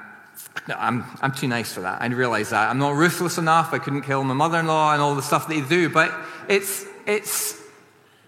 no, 0.66 0.76
I'm, 0.78 1.04
I'm 1.20 1.32
too 1.32 1.46
nice 1.46 1.72
for 1.72 1.82
that. 1.82 2.00
I 2.00 2.06
realize 2.06 2.50
that. 2.50 2.70
I'm 2.70 2.78
not 2.78 2.94
ruthless 2.94 3.36
enough. 3.36 3.74
I 3.74 3.78
couldn't 3.78 4.02
kill 4.02 4.24
my 4.24 4.34
mother 4.34 4.58
in 4.58 4.66
law 4.66 4.94
and 4.94 5.02
all 5.02 5.14
the 5.14 5.22
stuff 5.22 5.46
that 5.46 5.54
they 5.54 5.60
do. 5.60 5.90
But 5.90 6.12
it's, 6.48 6.86
it's, 7.06 7.60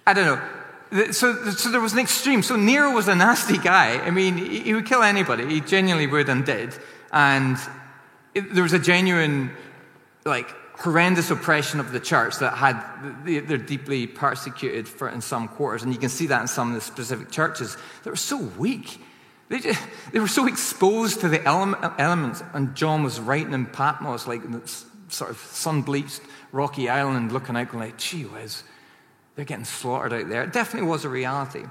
I 0.07 0.13
don't 0.13 0.27
know. 0.27 1.13
So, 1.13 1.51
so 1.51 1.71
there 1.71 1.81
was 1.81 1.95
an 1.95 1.99
extreme. 1.99 2.43
So 2.43 2.57
Nero 2.57 2.93
was 2.93 3.09
a 3.09 3.15
nasty 3.15 3.57
guy. 3.57 3.99
I 3.99 4.11
mean, 4.11 4.37
he 4.37 4.75
would 4.75 4.87
kill 4.87 5.03
anybody. 5.03 5.47
He 5.47 5.61
genuinely 5.61 6.07
would 6.07 6.29
and 6.29 6.45
did. 6.45 6.75
And 7.13 7.57
it, 8.35 8.53
there 8.53 8.63
was 8.63 8.75
a 8.75 8.79
genuine, 8.79 9.53
like, 10.25 10.55
horrendous 10.83 11.31
oppression 11.31 11.79
of 11.79 11.93
the 11.93 12.01
church 12.01 12.39
that 12.39 12.55
had 12.55 12.83
they're 13.25 13.57
deeply 13.57 14.07
persecuted 14.07 14.89
for 14.89 15.09
in 15.09 15.21
some 15.21 15.47
quarters 15.47 15.85
and 15.85 15.93
you 15.93 15.99
can 15.99 16.09
see 16.09 16.27
that 16.27 16.41
in 16.41 16.49
some 16.49 16.71
of 16.71 16.75
the 16.75 16.81
specific 16.81 17.31
churches 17.31 17.77
that 18.03 18.11
were 18.11 18.17
so 18.17 18.37
weak 18.59 18.99
they, 19.49 19.61
just, 19.61 19.81
they 20.13 20.19
were 20.19 20.27
so 20.27 20.47
exposed 20.49 21.21
to 21.21 21.29
the 21.29 21.41
elements 21.47 22.43
and 22.53 22.75
john 22.75 23.05
was 23.05 23.21
writing 23.21 23.53
in 23.53 23.65
patmos 23.67 24.27
like 24.27 24.43
sort 25.09 25.31
of 25.31 25.37
sun-bleached 25.37 26.23
rocky 26.53 26.88
island 26.88 27.33
looking 27.33 27.57
out 27.57 27.71
going 27.71 27.85
like 27.85 27.99
gee 27.99 28.23
whiz 28.23 28.62
they're 29.35 29.45
getting 29.45 29.65
slaughtered 29.65 30.12
out 30.12 30.29
there. 30.29 30.43
It 30.43 30.53
definitely 30.53 30.88
was 30.88 31.05
a 31.05 31.09
reality. 31.09 31.65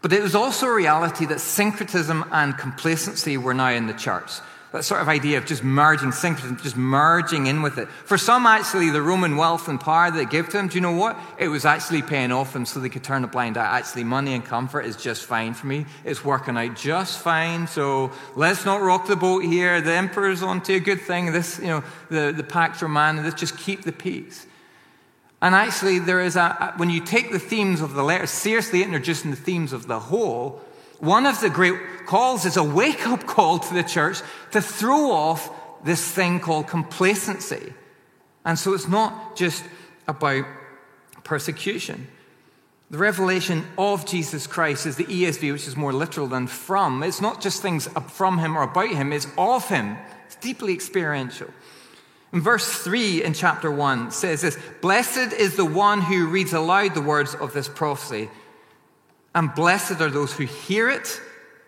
But 0.00 0.12
it 0.12 0.22
was 0.22 0.34
also 0.34 0.66
a 0.66 0.74
reality 0.74 1.26
that 1.26 1.40
syncretism 1.40 2.24
and 2.32 2.56
complacency 2.58 3.36
were 3.36 3.54
now 3.54 3.70
in 3.70 3.86
the 3.86 3.92
church 3.92 4.32
that 4.72 4.84
sort 4.84 5.02
of 5.02 5.08
idea 5.08 5.36
of 5.36 5.44
just 5.44 5.62
merging 5.62 6.12
syncretism, 6.12 6.56
just 6.56 6.76
merging 6.76 7.46
in 7.46 7.60
with 7.60 7.76
it. 7.78 7.88
For 7.88 8.16
some, 8.16 8.46
actually, 8.46 8.90
the 8.90 9.02
Roman 9.02 9.36
wealth 9.36 9.68
and 9.68 9.78
power 9.78 10.10
that 10.10 10.16
they 10.16 10.24
give 10.24 10.46
to 10.46 10.52
them, 10.52 10.68
do 10.68 10.76
you 10.76 10.80
know 10.80 10.92
what? 10.92 11.18
It 11.38 11.48
was 11.48 11.66
actually 11.66 12.00
paying 12.00 12.32
off 12.32 12.54
them 12.54 12.64
so 12.64 12.80
they 12.80 12.88
could 12.88 13.04
turn 13.04 13.22
a 13.22 13.26
blind 13.26 13.58
eye. 13.58 13.78
Actually, 13.78 14.04
money 14.04 14.32
and 14.32 14.44
comfort 14.44 14.82
is 14.82 14.96
just 14.96 15.24
fine 15.24 15.52
for 15.52 15.66
me. 15.66 15.84
It's 16.04 16.24
working 16.24 16.56
out 16.56 16.74
just 16.74 17.18
fine. 17.18 17.66
So 17.66 18.12
let's 18.34 18.64
not 18.64 18.80
rock 18.80 19.06
the 19.06 19.16
boat 19.16 19.44
here. 19.44 19.82
The 19.82 19.92
emperor's 19.92 20.42
onto 20.42 20.74
a 20.74 20.80
good 20.80 21.02
thing. 21.02 21.32
This, 21.32 21.58
you 21.58 21.66
know, 21.66 21.84
the, 22.08 22.32
the 22.34 22.44
Pax 22.44 22.80
Romana, 22.80 23.22
let's 23.22 23.38
just 23.38 23.58
keep 23.58 23.82
the 23.82 23.92
peace. 23.92 24.46
And 25.42 25.54
actually, 25.54 25.98
there 25.98 26.20
is 26.20 26.36
a, 26.36 26.72
when 26.76 26.88
you 26.88 27.00
take 27.00 27.30
the 27.32 27.38
themes 27.38 27.80
of 27.80 27.94
the 27.94 28.02
letter 28.02 28.26
seriously, 28.26 28.82
introducing 28.82 29.30
the 29.30 29.36
themes 29.36 29.72
of 29.72 29.86
the 29.86 29.98
whole, 29.98 30.62
one 31.02 31.26
of 31.26 31.40
the 31.40 31.50
great 31.50 32.06
calls 32.06 32.44
is 32.44 32.56
a 32.56 32.62
wake 32.62 33.08
up 33.08 33.26
call 33.26 33.58
to 33.58 33.74
the 33.74 33.82
church 33.82 34.20
to 34.52 34.60
throw 34.60 35.10
off 35.10 35.50
this 35.84 36.08
thing 36.08 36.38
called 36.38 36.68
complacency. 36.68 37.72
And 38.44 38.56
so 38.56 38.72
it's 38.72 38.86
not 38.86 39.34
just 39.34 39.64
about 40.06 40.44
persecution. 41.24 42.06
The 42.90 42.98
revelation 42.98 43.66
of 43.76 44.06
Jesus 44.06 44.46
Christ 44.46 44.86
is 44.86 44.94
the 44.94 45.04
ESV, 45.04 45.50
which 45.50 45.66
is 45.66 45.76
more 45.76 45.92
literal 45.92 46.28
than 46.28 46.46
from. 46.46 47.02
It's 47.02 47.20
not 47.20 47.40
just 47.40 47.62
things 47.62 47.88
from 48.06 48.38
him 48.38 48.56
or 48.56 48.62
about 48.62 48.90
him, 48.90 49.12
it's 49.12 49.26
of 49.36 49.68
him. 49.68 49.96
It's 50.26 50.36
deeply 50.36 50.72
experiential. 50.72 51.48
In 52.32 52.40
verse 52.40 52.80
3 52.80 53.24
in 53.24 53.34
chapter 53.34 53.72
1 53.72 54.12
says 54.12 54.42
this 54.42 54.56
Blessed 54.80 55.32
is 55.32 55.56
the 55.56 55.64
one 55.64 56.00
who 56.00 56.28
reads 56.28 56.52
aloud 56.52 56.94
the 56.94 57.02
words 57.02 57.34
of 57.34 57.52
this 57.52 57.68
prophecy 57.68 58.30
and 59.34 59.54
blessed 59.54 60.00
are 60.00 60.10
those 60.10 60.32
who 60.32 60.44
hear 60.44 60.90
it, 60.90 61.20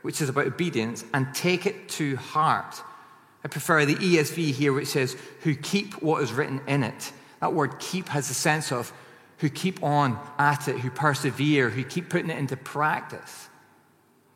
which 0.03 0.21
is 0.21 0.29
about 0.29 0.47
obedience, 0.47 1.05
and 1.15 1.35
take 1.35 1.67
it 1.67 1.89
to 1.91 2.17
heart. 2.17 2.83
I 3.45 3.49
prefer 3.49 3.85
the 3.85 3.95
ESV 3.97 4.53
here, 4.53 4.73
which 4.73 4.89
says, 4.89 5.17
who 5.43 5.55
keep 5.55 6.03
what 6.03 6.23
is 6.23 6.33
written 6.33 6.61
in 6.67 6.83
it. 6.83 7.13
That 7.41 7.53
word 7.53 7.79
keep 7.79 8.09
has 8.09 8.31
a 8.31 8.35
sense 8.35 8.73
of 8.73 8.93
who 9.39 9.49
keep 9.49 9.83
on 9.83 10.19
at 10.39 10.69
it, 10.69 10.79
who 10.79 10.91
persevere, 10.91 11.69
who 11.69 11.85
keep 11.85 12.09
putting 12.09 12.31
it 12.31 12.39
into 12.39 12.57
practice. 12.57 13.49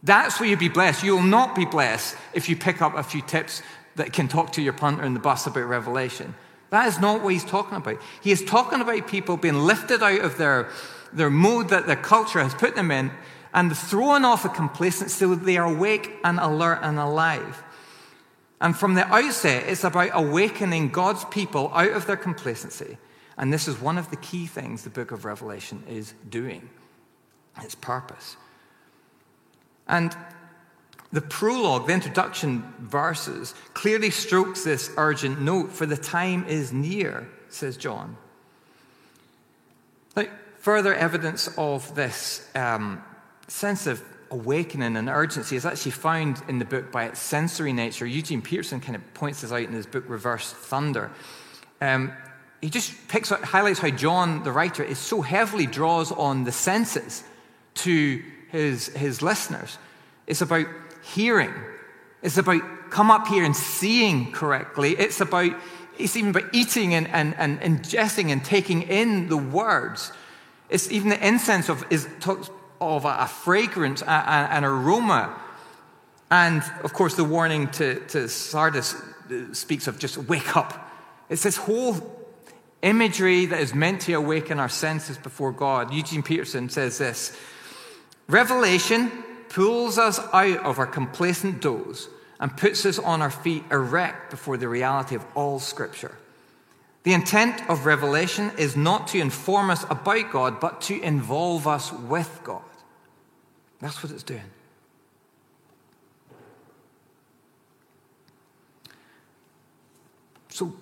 That's 0.02 0.38
where 0.38 0.48
you'll 0.48 0.58
be 0.58 0.68
blessed. 0.68 1.02
You 1.02 1.16
will 1.16 1.22
not 1.22 1.56
be 1.56 1.64
blessed 1.64 2.16
if 2.34 2.48
you 2.48 2.56
pick 2.56 2.82
up 2.82 2.94
a 2.94 3.02
few 3.02 3.22
tips 3.22 3.62
that 3.96 4.12
can 4.12 4.28
talk 4.28 4.52
to 4.52 4.62
your 4.62 4.72
punter 4.72 5.04
in 5.04 5.14
the 5.14 5.20
bus 5.20 5.46
about 5.46 5.64
Revelation. 5.64 6.34
That 6.70 6.86
is 6.86 7.00
not 7.00 7.22
what 7.22 7.32
he's 7.32 7.44
talking 7.44 7.76
about. 7.76 7.98
He 8.22 8.30
is 8.30 8.44
talking 8.44 8.80
about 8.80 9.08
people 9.08 9.36
being 9.36 9.58
lifted 9.58 10.02
out 10.02 10.20
of 10.20 10.36
their 10.36 10.68
their 11.12 11.30
mode 11.30 11.68
that 11.70 11.86
their 11.86 11.96
culture 11.96 12.42
has 12.42 12.54
put 12.54 12.74
them 12.74 12.90
in, 12.90 13.10
and 13.54 13.76
throwing 13.76 14.24
off 14.24 14.44
a 14.44 14.48
complacency 14.48 15.14
so 15.14 15.34
they 15.34 15.56
are 15.56 15.72
awake 15.72 16.12
and 16.24 16.38
alert 16.38 16.80
and 16.82 16.98
alive. 16.98 17.62
And 18.60 18.76
from 18.76 18.94
the 18.94 19.06
outset, 19.06 19.64
it's 19.66 19.84
about 19.84 20.10
awakening 20.12 20.90
God's 20.90 21.24
people 21.26 21.70
out 21.72 21.92
of 21.92 22.06
their 22.06 22.16
complacency. 22.16 22.98
And 23.36 23.52
this 23.52 23.68
is 23.68 23.80
one 23.80 23.98
of 23.98 24.10
the 24.10 24.16
key 24.16 24.46
things 24.46 24.82
the 24.82 24.90
book 24.90 25.12
of 25.12 25.24
Revelation 25.24 25.82
is 25.88 26.12
doing 26.28 26.68
its 27.62 27.74
purpose. 27.76 28.36
And 29.86 30.14
the 31.12 31.20
prologue, 31.20 31.86
the 31.86 31.94
introduction 31.94 32.74
verses, 32.80 33.54
clearly 33.74 34.10
strokes 34.10 34.64
this 34.64 34.90
urgent 34.96 35.40
note 35.40 35.72
for 35.72 35.86
the 35.86 35.96
time 35.96 36.44
is 36.46 36.72
near, 36.72 37.28
says 37.48 37.76
John. 37.76 38.16
Now, 40.16 40.26
further 40.68 40.94
evidence 40.94 41.48
of 41.57 41.94
this 41.94 42.46
um, 42.54 43.02
sense 43.46 43.87
of 43.87 44.04
awakening 44.31 44.98
and 44.98 45.09
urgency 45.09 45.57
is 45.57 45.64
actually 45.64 45.92
found 45.92 46.42
in 46.46 46.59
the 46.59 46.64
book 46.66 46.92
by 46.92 47.04
its 47.04 47.20
sensory 47.20 47.72
nature. 47.72 48.04
Eugene 48.04 48.42
Peterson 48.42 48.78
kind 48.78 48.94
of 48.94 49.14
points 49.14 49.40
this 49.40 49.50
out 49.50 49.62
in 49.62 49.72
his 49.72 49.87
book, 49.87 50.04
Reverse 50.09 50.52
Thunder. 50.52 51.11
Um, 51.81 52.12
he 52.61 52.68
just 52.68 52.92
picks 53.09 53.33
out, 53.33 53.42
highlights 53.42 53.78
how 53.78 53.88
John, 53.88 54.42
the 54.42 54.52
writer, 54.52 54.83
is 54.85 54.98
so 54.98 55.22
heavily 55.22 55.64
draws 55.64 56.12
on 56.12 56.44
the 56.44 56.52
senses 56.52 57.24
to 57.76 58.22
his, 58.50 58.88
his 58.88 59.22
listeners. 59.22 59.78
It's 60.26 60.42
about 60.42 60.66
hearing. 61.02 61.54
It's 62.20 62.37
about 62.37 62.61
come 62.90 63.11
up 63.11 63.26
here 63.26 63.44
and 63.44 63.57
seeing 63.57 64.33
correctly. 64.33 64.90
It's 64.98 65.22
about, 65.22 65.52
it's 65.98 66.14
even 66.14 66.28
about 66.28 66.54
eating 66.54 66.92
and, 66.92 67.09
and, 67.09 67.35
and 67.38 67.59
ingesting 67.62 68.31
and 68.31 68.44
taking 68.44 68.83
in 68.83 69.31
the 69.31 69.38
words. 69.38 70.12
It's 70.68 70.90
even 70.90 71.09
the 71.09 71.26
incense 71.26 71.68
of 71.68 71.85
is 71.90 72.09
of 72.81 73.04
a, 73.04 73.16
a 73.20 73.26
fragrance, 73.26 74.02
an 74.02 74.64
aroma. 74.64 75.38
And 76.31 76.62
of 76.85 76.92
course, 76.92 77.14
the 77.14 77.24
warning 77.24 77.68
to, 77.72 78.00
to 78.09 78.28
Sardis 78.28 78.94
uh, 78.94 79.54
speaks 79.54 79.87
of 79.87 79.98
just 79.98 80.18
wake 80.18 80.57
up. 80.57 80.90
It's 81.31 81.42
this 81.42 81.57
whole 81.57 81.96
imagery 82.83 83.46
that 83.46 83.61
is 83.61 83.74
meant 83.74 84.02
to 84.02 84.12
awaken 84.12 84.61
our 84.61 84.68
senses 84.68 85.16
before 85.16 85.52
God. 85.52 85.92
Eugene 85.92 86.22
Peterson 86.22 86.68
says 86.68 86.98
this 86.98 87.37
Revelation 88.28 89.11
pulls 89.48 89.96
us 89.96 90.18
out 90.33 90.59
of 90.59 90.78
our 90.78 90.87
complacent 90.87 91.62
doze 91.62 92.09
and 92.38 92.54
puts 92.57 92.85
us 92.85 92.98
on 92.98 93.22
our 93.22 93.31
feet 93.31 93.64
erect 93.70 94.31
before 94.31 94.57
the 94.57 94.68
reality 94.68 95.14
of 95.14 95.24
all 95.35 95.59
Scripture. 95.59 96.17
The 97.04 97.14
intent 97.14 97.68
of 97.70 97.87
Revelation 97.87 98.50
is 98.58 98.76
not 98.76 99.08
to 99.08 99.18
inform 99.18 99.70
us 99.70 99.84
about 99.84 100.30
God, 100.30 100.61
but 100.61 100.80
to 100.82 101.00
involve 101.00 101.66
us 101.66 101.92
with 101.92 102.40
God. 102.44 102.62
That's 103.80 104.02
what 104.02 104.12
it's 104.12 104.24
doing. 104.24 104.50
So 110.48 110.72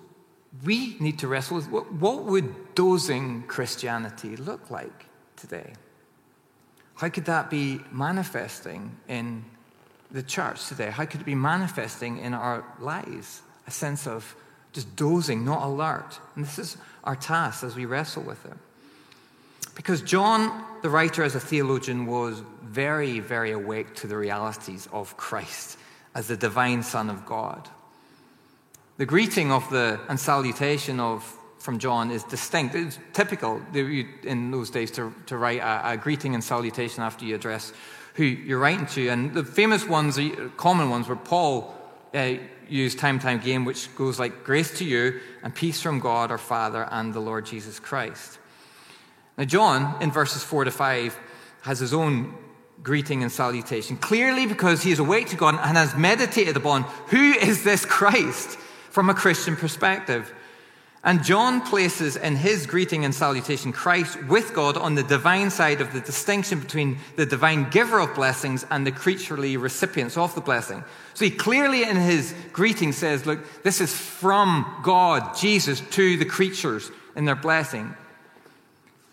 we 0.63 0.97
need 0.99 1.19
to 1.19 1.27
wrestle 1.27 1.57
with 1.57 1.69
what, 1.69 2.23
would 2.23 2.73
dozing 2.73 3.43
Christianity 3.43 4.35
look 4.35 4.71
like 4.71 5.05
today? 5.35 5.73
How 6.95 7.09
could 7.09 7.25
that 7.25 7.51
be 7.51 7.81
manifesting 7.91 8.97
in 9.07 9.45
the 10.09 10.23
church 10.23 10.67
today? 10.67 10.89
How 10.89 11.05
could 11.05 11.21
it 11.21 11.25
be 11.25 11.35
manifesting 11.35 12.17
in 12.17 12.33
our 12.33 12.65
lives? 12.79 13.43
A 13.67 13.71
sense 13.71 14.07
of 14.07 14.35
just 14.77 14.95
dozing, 14.95 15.43
not 15.43 15.63
alert. 15.63 16.19
And 16.35 16.45
this 16.45 16.59
is 16.59 16.77
our 17.03 17.15
task 17.15 17.63
as 17.63 17.75
we 17.75 17.85
wrestle 17.85 18.21
with 18.21 18.45
it. 18.45 18.53
Because 19.73 20.03
John, 20.03 20.63
the 20.83 20.89
writer, 20.89 21.23
as 21.23 21.33
a 21.33 21.39
theologian, 21.39 22.05
was 22.05 22.43
very, 22.61 23.19
very 23.19 23.51
awake 23.51 23.95
to 23.95 24.07
the 24.07 24.15
realities 24.15 24.87
of 24.91 25.17
Christ 25.17 25.79
as 26.13 26.27
the 26.27 26.37
divine 26.37 26.83
Son 26.83 27.09
of 27.09 27.25
God. 27.25 27.67
The 28.97 29.07
greeting 29.07 29.51
of 29.51 29.67
the 29.71 29.99
and 30.09 30.19
salutation 30.19 30.99
of 30.99 31.23
from 31.57 31.79
John 31.79 32.11
is 32.11 32.23
distinct. 32.23 32.75
It's 32.75 32.99
typical 33.13 33.59
in 33.73 34.51
those 34.51 34.69
days 34.69 34.91
to, 34.91 35.11
to 35.25 35.37
write 35.37 35.61
a, 35.61 35.93
a 35.93 35.97
greeting 35.97 36.35
and 36.35 36.43
salutation 36.43 37.01
after 37.01 37.25
you 37.25 37.33
address 37.33 37.73
who 38.13 38.25
you're 38.25 38.59
writing 38.59 38.85
to. 38.87 39.09
And 39.09 39.33
the 39.33 39.43
famous 39.43 39.87
ones, 39.87 40.17
the 40.17 40.51
common 40.55 40.91
ones, 40.91 41.07
were 41.07 41.15
Paul 41.15 41.76
uh, 42.17 42.37
used 42.69 42.99
time 42.99 43.19
time 43.19 43.39
again, 43.39 43.65
which 43.65 43.93
goes 43.95 44.19
like, 44.19 44.43
Grace 44.43 44.77
to 44.79 44.85
you 44.85 45.19
and 45.43 45.53
peace 45.53 45.81
from 45.81 45.99
God 45.99 46.31
our 46.31 46.37
Father 46.37 46.87
and 46.91 47.13
the 47.13 47.19
Lord 47.19 47.45
Jesus 47.45 47.79
Christ. 47.79 48.39
Now, 49.37 49.45
John, 49.45 50.01
in 50.01 50.11
verses 50.11 50.43
4 50.43 50.65
to 50.65 50.71
5, 50.71 51.17
has 51.61 51.79
his 51.79 51.93
own 51.93 52.33
greeting 52.83 53.21
and 53.21 53.31
salutation, 53.31 53.97
clearly 53.97 54.45
because 54.45 54.83
he 54.83 54.91
is 54.91 54.99
awake 54.99 55.27
to 55.29 55.35
God 55.35 55.55
and 55.55 55.77
has 55.77 55.95
meditated 55.95 56.57
upon 56.57 56.83
who 57.07 57.33
is 57.33 57.63
this 57.63 57.85
Christ 57.85 58.57
from 58.89 59.09
a 59.09 59.13
Christian 59.13 59.55
perspective. 59.55 60.33
And 61.07 61.23
John 61.23 61.61
places 61.61 62.17
in 62.17 62.35
his 62.35 62.65
greeting 62.65 63.05
and 63.05 63.15
salutation 63.15 63.71
Christ 63.71 64.21
with 64.25 64.53
God 64.53 64.75
on 64.75 64.95
the 64.95 65.03
divine 65.03 65.49
side 65.49 65.79
of 65.79 65.93
the 65.93 66.01
distinction 66.01 66.59
between 66.59 66.97
the 67.15 67.25
divine 67.25 67.69
giver 67.69 67.99
of 67.99 68.13
blessings 68.13 68.65
and 68.69 68.85
the 68.85 68.91
creaturely 68.91 69.55
recipients 69.55 70.17
of 70.17 70.35
the 70.35 70.41
blessing. 70.41 70.83
So 71.13 71.23
he 71.23 71.31
clearly 71.31 71.83
in 71.83 71.95
his 71.95 72.35
greeting 72.51 72.91
says, 72.91 73.25
Look, 73.25 73.63
this 73.63 73.79
is 73.79 73.95
from 73.95 74.81
God, 74.83 75.37
Jesus, 75.37 75.79
to 75.91 76.17
the 76.17 76.25
creatures 76.25 76.91
in 77.15 77.23
their 77.23 77.35
blessing. 77.35 77.95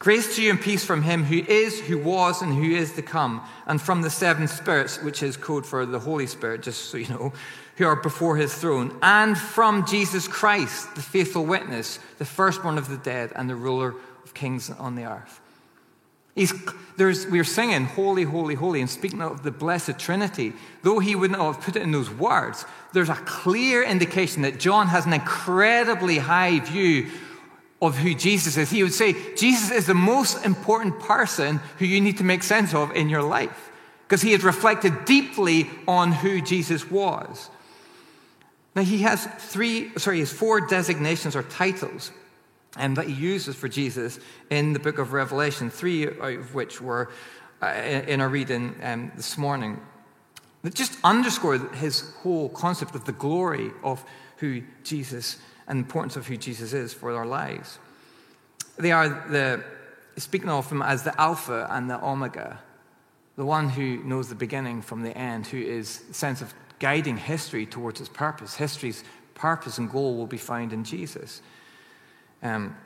Grace 0.00 0.34
to 0.34 0.42
you 0.42 0.50
and 0.50 0.60
peace 0.60 0.84
from 0.84 1.02
him 1.02 1.22
who 1.22 1.44
is, 1.46 1.78
who 1.78 1.96
was, 1.96 2.42
and 2.42 2.52
who 2.52 2.74
is 2.74 2.92
to 2.94 3.02
come, 3.02 3.40
and 3.66 3.80
from 3.80 4.02
the 4.02 4.10
seven 4.10 4.48
spirits, 4.48 5.00
which 5.00 5.22
is 5.22 5.36
code 5.36 5.64
for 5.64 5.86
the 5.86 6.00
Holy 6.00 6.26
Spirit, 6.26 6.62
just 6.62 6.90
so 6.90 6.96
you 6.96 7.08
know, 7.08 7.32
who 7.76 7.86
are 7.86 7.96
before 7.96 8.36
his 8.36 8.54
throne, 8.54 8.96
and 9.02 9.36
from 9.36 9.86
Jesus 9.86 10.28
Christ, 10.28 10.94
the 10.94 11.02
faithful 11.02 11.44
witness, 11.44 11.98
the 12.18 12.24
firstborn 12.24 12.78
of 12.78 12.88
the 12.88 12.96
dead, 12.96 13.32
and 13.34 13.50
the 13.50 13.56
ruler 13.56 13.94
of 14.24 14.34
kings 14.34 14.70
on 14.70 14.94
the 14.94 15.04
earth. 15.04 15.40
We're 16.98 17.44
singing, 17.44 17.84
Holy, 17.84 18.24
Holy, 18.24 18.54
Holy, 18.54 18.80
and 18.80 18.90
speaking 18.90 19.22
of 19.22 19.44
the 19.44 19.52
Blessed 19.52 19.98
Trinity. 19.98 20.52
Though 20.82 20.98
he 20.98 21.14
wouldn't 21.14 21.40
have 21.40 21.60
put 21.60 21.76
it 21.76 21.82
in 21.82 21.92
those 21.92 22.10
words, 22.10 22.64
there's 22.92 23.08
a 23.08 23.14
clear 23.14 23.84
indication 23.84 24.42
that 24.42 24.58
John 24.58 24.88
has 24.88 25.06
an 25.06 25.12
incredibly 25.12 26.18
high 26.18 26.58
view 26.60 27.10
of 27.80 27.96
who 27.96 28.14
Jesus 28.14 28.56
is. 28.56 28.70
He 28.70 28.82
would 28.82 28.92
say, 28.92 29.14
Jesus 29.36 29.70
is 29.70 29.86
the 29.86 29.94
most 29.94 30.44
important 30.44 30.98
person 31.00 31.58
who 31.78 31.86
you 31.86 32.00
need 32.00 32.18
to 32.18 32.24
make 32.24 32.42
sense 32.42 32.74
of 32.74 32.90
in 32.96 33.08
your 33.08 33.22
life 33.22 33.70
because 34.06 34.22
he 34.22 34.32
has 34.32 34.42
reflected 34.42 35.04
deeply 35.04 35.70
on 35.86 36.12
who 36.12 36.40
Jesus 36.40 36.90
was. 36.90 37.50
Now, 38.74 38.82
he 38.82 38.98
has 38.98 39.26
three, 39.38 39.96
sorry, 39.98 40.16
he 40.16 40.20
has 40.20 40.32
four 40.32 40.60
designations 40.60 41.36
or 41.36 41.44
titles 41.44 42.10
um, 42.76 42.94
that 42.94 43.06
he 43.06 43.12
uses 43.12 43.54
for 43.54 43.68
Jesus 43.68 44.18
in 44.50 44.72
the 44.72 44.80
book 44.80 44.98
of 44.98 45.12
Revelation, 45.12 45.70
three 45.70 46.06
of 46.06 46.54
which 46.54 46.80
were 46.80 47.10
uh, 47.62 47.66
in 47.66 48.20
our 48.20 48.28
reading 48.28 48.74
um, 48.82 49.12
this 49.14 49.38
morning. 49.38 49.80
That 50.62 50.74
just 50.74 50.98
underscore 51.04 51.58
his 51.58 52.12
whole 52.22 52.48
concept 52.48 52.94
of 52.94 53.04
the 53.04 53.12
glory 53.12 53.70
of 53.82 54.04
who 54.38 54.62
Jesus 54.82 55.38
and 55.68 55.78
the 55.78 55.84
importance 55.84 56.16
of 56.16 56.26
who 56.26 56.36
Jesus 56.36 56.72
is 56.72 56.92
for 56.92 57.14
our 57.14 57.26
lives. 57.26 57.78
They 58.76 58.90
are 58.90 59.08
the, 59.08 59.62
speaking 60.16 60.48
of 60.48 60.70
him 60.70 60.82
as 60.82 61.04
the 61.04 61.18
Alpha 61.20 61.68
and 61.70 61.88
the 61.88 62.02
Omega, 62.04 62.60
the 63.36 63.44
one 63.44 63.68
who 63.68 64.02
knows 64.04 64.28
the 64.28 64.34
beginning 64.34 64.82
from 64.82 65.02
the 65.02 65.16
end, 65.16 65.46
who 65.46 65.58
is 65.58 66.00
the 66.00 66.14
sense 66.14 66.42
of 66.42 66.52
guiding 66.84 67.16
history 67.16 67.64
towards 67.64 67.98
its 67.98 68.10
purpose. 68.10 68.56
History's 68.56 69.04
purpose 69.32 69.78
and 69.78 69.90
goal 69.90 70.18
will 70.18 70.26
be 70.26 70.36
found 70.36 70.70
in 70.70 70.84
Jesus. 70.84 71.40
Um, 72.42 72.76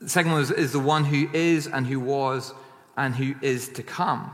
the 0.00 0.08
second 0.08 0.30
one 0.30 0.42
is, 0.42 0.52
is 0.52 0.70
the 0.70 0.78
one 0.94 1.04
who 1.04 1.28
is 1.32 1.66
and 1.66 1.84
who 1.84 1.98
was 1.98 2.54
and 2.96 3.12
who 3.12 3.34
is 3.42 3.70
to 3.70 3.82
come 3.82 4.30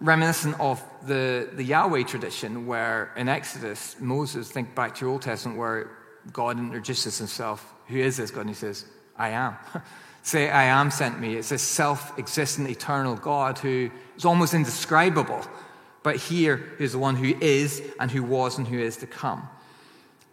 reminiscent 0.00 0.58
of 0.58 0.82
the, 1.06 1.50
the 1.52 1.62
Yahweh 1.62 2.04
tradition, 2.04 2.66
where 2.66 3.12
in 3.16 3.28
Exodus, 3.28 3.96
Moses, 4.00 4.50
think 4.50 4.74
back 4.74 4.94
to 4.94 5.04
your 5.04 5.10
Old 5.12 5.22
Testament, 5.22 5.58
where 5.58 5.90
God 6.32 6.58
introduces 6.58 7.18
himself. 7.18 7.74
Who 7.88 7.98
is 7.98 8.16
this 8.16 8.30
God? 8.30 8.42
And 8.42 8.50
he 8.50 8.54
says, 8.54 8.86
I 9.16 9.30
am. 9.30 9.56
Say, 10.22 10.50
I 10.50 10.64
am 10.64 10.90
sent 10.90 11.18
me. 11.18 11.36
It's 11.36 11.48
this 11.48 11.62
self 11.62 12.18
existent, 12.18 12.68
eternal 12.68 13.16
God 13.16 13.58
who 13.58 13.90
is 14.16 14.24
almost 14.24 14.52
indescribable. 14.52 15.42
But 16.02 16.16
here 16.16 16.74
is 16.78 16.92
the 16.92 16.98
one 16.98 17.16
who 17.16 17.34
is, 17.40 17.82
and 17.98 18.10
who 18.10 18.22
was, 18.22 18.58
and 18.58 18.66
who 18.66 18.78
is 18.78 18.96
to 18.98 19.06
come. 19.06 19.48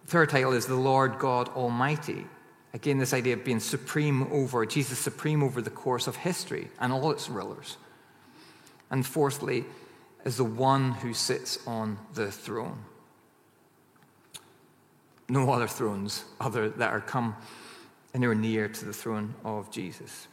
The 0.05 0.11
third 0.11 0.29
title 0.29 0.53
is 0.53 0.65
the 0.65 0.75
Lord 0.75 1.19
God 1.19 1.49
Almighty. 1.49 2.25
Again, 2.73 2.99
this 2.99 3.13
idea 3.13 3.33
of 3.33 3.43
being 3.43 3.59
supreme 3.59 4.27
over, 4.31 4.65
Jesus 4.65 4.99
supreme 4.99 5.43
over 5.43 5.61
the 5.61 5.69
course 5.69 6.07
of 6.07 6.15
history 6.15 6.69
and 6.79 6.93
all 6.93 7.11
its 7.11 7.29
rulers. 7.29 7.77
And 8.89 9.05
fourthly, 9.05 9.65
is 10.23 10.37
the 10.37 10.43
one 10.43 10.91
who 10.91 11.13
sits 11.13 11.65
on 11.67 11.97
the 12.13 12.31
throne 12.31 12.83
no 15.29 15.51
other 15.51 15.67
thrones 15.67 16.23
other 16.39 16.69
that 16.69 16.89
are 16.91 17.01
come 17.01 17.35
anywhere 18.13 18.35
near 18.35 18.67
to 18.67 18.85
the 18.85 18.93
throne 18.93 19.33
of 19.43 19.69
Jesus. 19.71 20.27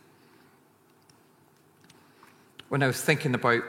When 2.69 2.83
I 2.83 2.87
was 2.87 3.01
thinking 3.01 3.35
about 3.35 3.63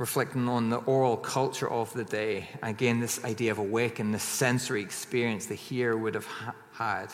reflecting 0.00 0.48
on 0.48 0.70
the 0.70 0.78
oral 0.78 1.18
culture 1.18 1.68
of 1.68 1.92
the 1.92 2.04
day, 2.04 2.48
again, 2.62 3.00
this 3.00 3.22
idea 3.22 3.52
of 3.52 3.58
awaken, 3.58 4.12
this 4.12 4.22
sensory 4.22 4.80
experience 4.80 5.44
the 5.44 5.54
hearer 5.54 5.94
would 5.94 6.14
have 6.14 6.24
ha- 6.24 6.54
had. 6.72 7.08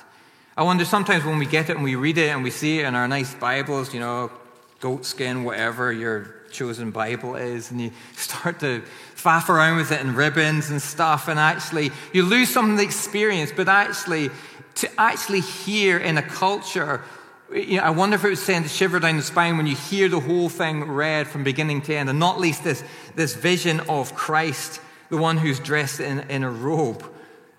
I 0.57 0.63
wonder 0.63 0.85
sometimes 0.85 1.25
when 1.25 1.37
we 1.39 1.47
get 1.47 1.69
it 1.69 1.75
and 1.75 1.83
we 1.83 1.97
read 1.97 2.17
it 2.17 2.29
and 2.29 2.45
we 2.45 2.51
see 2.53 2.79
it 2.79 2.85
in 2.85 2.95
our 2.95 3.09
nice 3.09 3.35
Bibles, 3.35 3.93
you 3.93 3.99
know, 3.99 4.31
goat 4.79 5.05
skin, 5.05 5.43
whatever 5.43 5.93
your 5.93 6.37
chosen 6.53 6.93
Bible 6.93 7.35
is, 7.35 7.73
and 7.73 7.81
you 7.81 7.91
start 8.17 8.61
to 8.61 8.83
faff 9.17 9.49
around 9.49 9.79
with 9.79 9.91
it 9.91 10.01
in 10.01 10.15
ribbons 10.15 10.71
and 10.71 10.81
stuff, 10.81 11.27
and 11.27 11.41
actually 11.41 11.91
you 12.13 12.23
lose 12.23 12.51
some 12.51 12.71
of 12.71 12.77
the 12.77 12.85
experience, 12.85 13.51
but 13.51 13.67
actually, 13.67 14.31
to 14.77 14.89
actually 14.97 15.41
hear 15.41 15.99
in 15.99 16.19
a 16.19 16.23
culture, 16.23 17.03
you 17.53 17.77
know, 17.77 17.83
I 17.83 17.91
wonder 17.91 18.17
if 18.17 18.25
it 18.25 18.29
would 18.31 18.39
send 18.39 18.67
a 18.67 18.69
shiver 18.69 18.99
down 18.99 19.17
the 19.17 19.23
spine 19.23 19.57
when 19.57 19.67
you 19.67 19.77
hear 19.77 20.09
the 20.09 20.21
whole 20.21 20.49
thing 20.49 20.85
read 20.85 21.29
from 21.29 21.45
beginning 21.45 21.83
to 21.83 21.95
end, 21.95 22.09
and 22.09 22.19
not 22.19 22.41
least 22.41 22.65
this, 22.65 22.83
this 23.15 23.35
vision 23.35 23.81
of 23.89 24.15
Christ, 24.15 24.81
the 25.11 25.17
one 25.17 25.37
who's 25.37 25.61
dressed 25.61 26.01
in, 26.01 26.21
in 26.31 26.43
a 26.43 26.51
robe. 26.51 27.05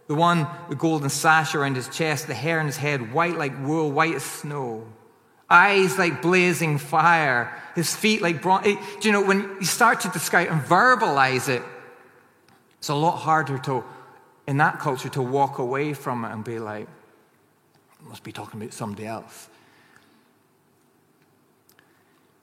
The 0.08 0.16
one, 0.16 0.48
the 0.70 0.76
golden 0.76 1.10
sash 1.10 1.54
around 1.54 1.76
his 1.76 1.90
chest, 1.90 2.28
the 2.28 2.34
hair 2.34 2.60
on 2.60 2.66
his 2.66 2.78
head, 2.78 3.14
white 3.14 3.38
like 3.38 3.54
wool, 3.66 3.92
white 3.92 4.16
as 4.16 4.24
snow 4.24 4.88
eyes 5.50 5.98
like 5.98 6.22
blazing 6.22 6.78
fire, 6.78 7.54
his 7.76 7.96
feet 7.96 8.22
like 8.22 8.42
bronze. 8.42 8.66
Do 8.66 9.08
you 9.08 9.12
know, 9.12 9.24
when 9.24 9.42
you 9.60 9.66
start 9.66 10.02
to 10.02 10.10
describe 10.10 10.50
and 10.50 10.62
verbalize 10.62 11.50
it, 11.50 11.64
it's 12.80 12.90
a 12.90 12.96
lot 12.96 13.18
harder 13.18 13.58
to, 13.60 13.84
in 14.48 14.58
that 14.58 14.80
culture, 14.80 15.10
to 15.10 15.22
walk 15.22 15.60
away 15.60 15.94
from 15.94 16.26
it 16.26 16.32
and 16.32 16.44
be 16.44 16.60
like, 16.60 16.88
must 18.04 18.24
be 18.24 18.32
talking 18.32 18.62
about 18.62 18.74
somebody 18.74 19.06
else. 19.06 19.50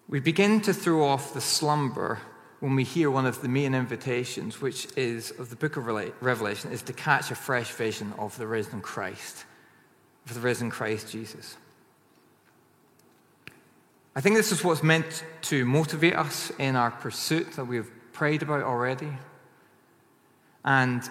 We 0.08 0.20
begin 0.20 0.60
to 0.62 0.74
throw 0.74 1.04
off 1.04 1.32
the 1.32 1.40
slumber 1.40 2.20
when 2.60 2.76
we 2.76 2.84
hear 2.84 3.10
one 3.10 3.26
of 3.26 3.40
the 3.40 3.48
main 3.48 3.74
invitations, 3.74 4.60
which 4.60 4.86
is 4.96 5.30
of 5.32 5.50
the 5.50 5.56
book 5.56 5.76
of 5.76 5.86
Revelation, 5.86 6.72
is 6.72 6.82
to 6.82 6.92
catch 6.92 7.30
a 7.30 7.34
fresh 7.34 7.70
vision 7.72 8.12
of 8.18 8.36
the 8.36 8.46
risen 8.46 8.80
Christ, 8.80 9.44
of 10.26 10.34
the 10.34 10.40
risen 10.40 10.70
Christ 10.70 11.10
Jesus. 11.10 11.56
I 14.14 14.20
think 14.20 14.36
this 14.36 14.52
is 14.52 14.62
what's 14.62 14.82
meant 14.82 15.24
to 15.42 15.64
motivate 15.64 16.14
us 16.14 16.52
in 16.58 16.76
our 16.76 16.90
pursuit 16.90 17.52
that 17.52 17.64
we've 17.64 17.90
prayed 18.12 18.42
about 18.42 18.62
already. 18.62 19.10
And 20.64 21.02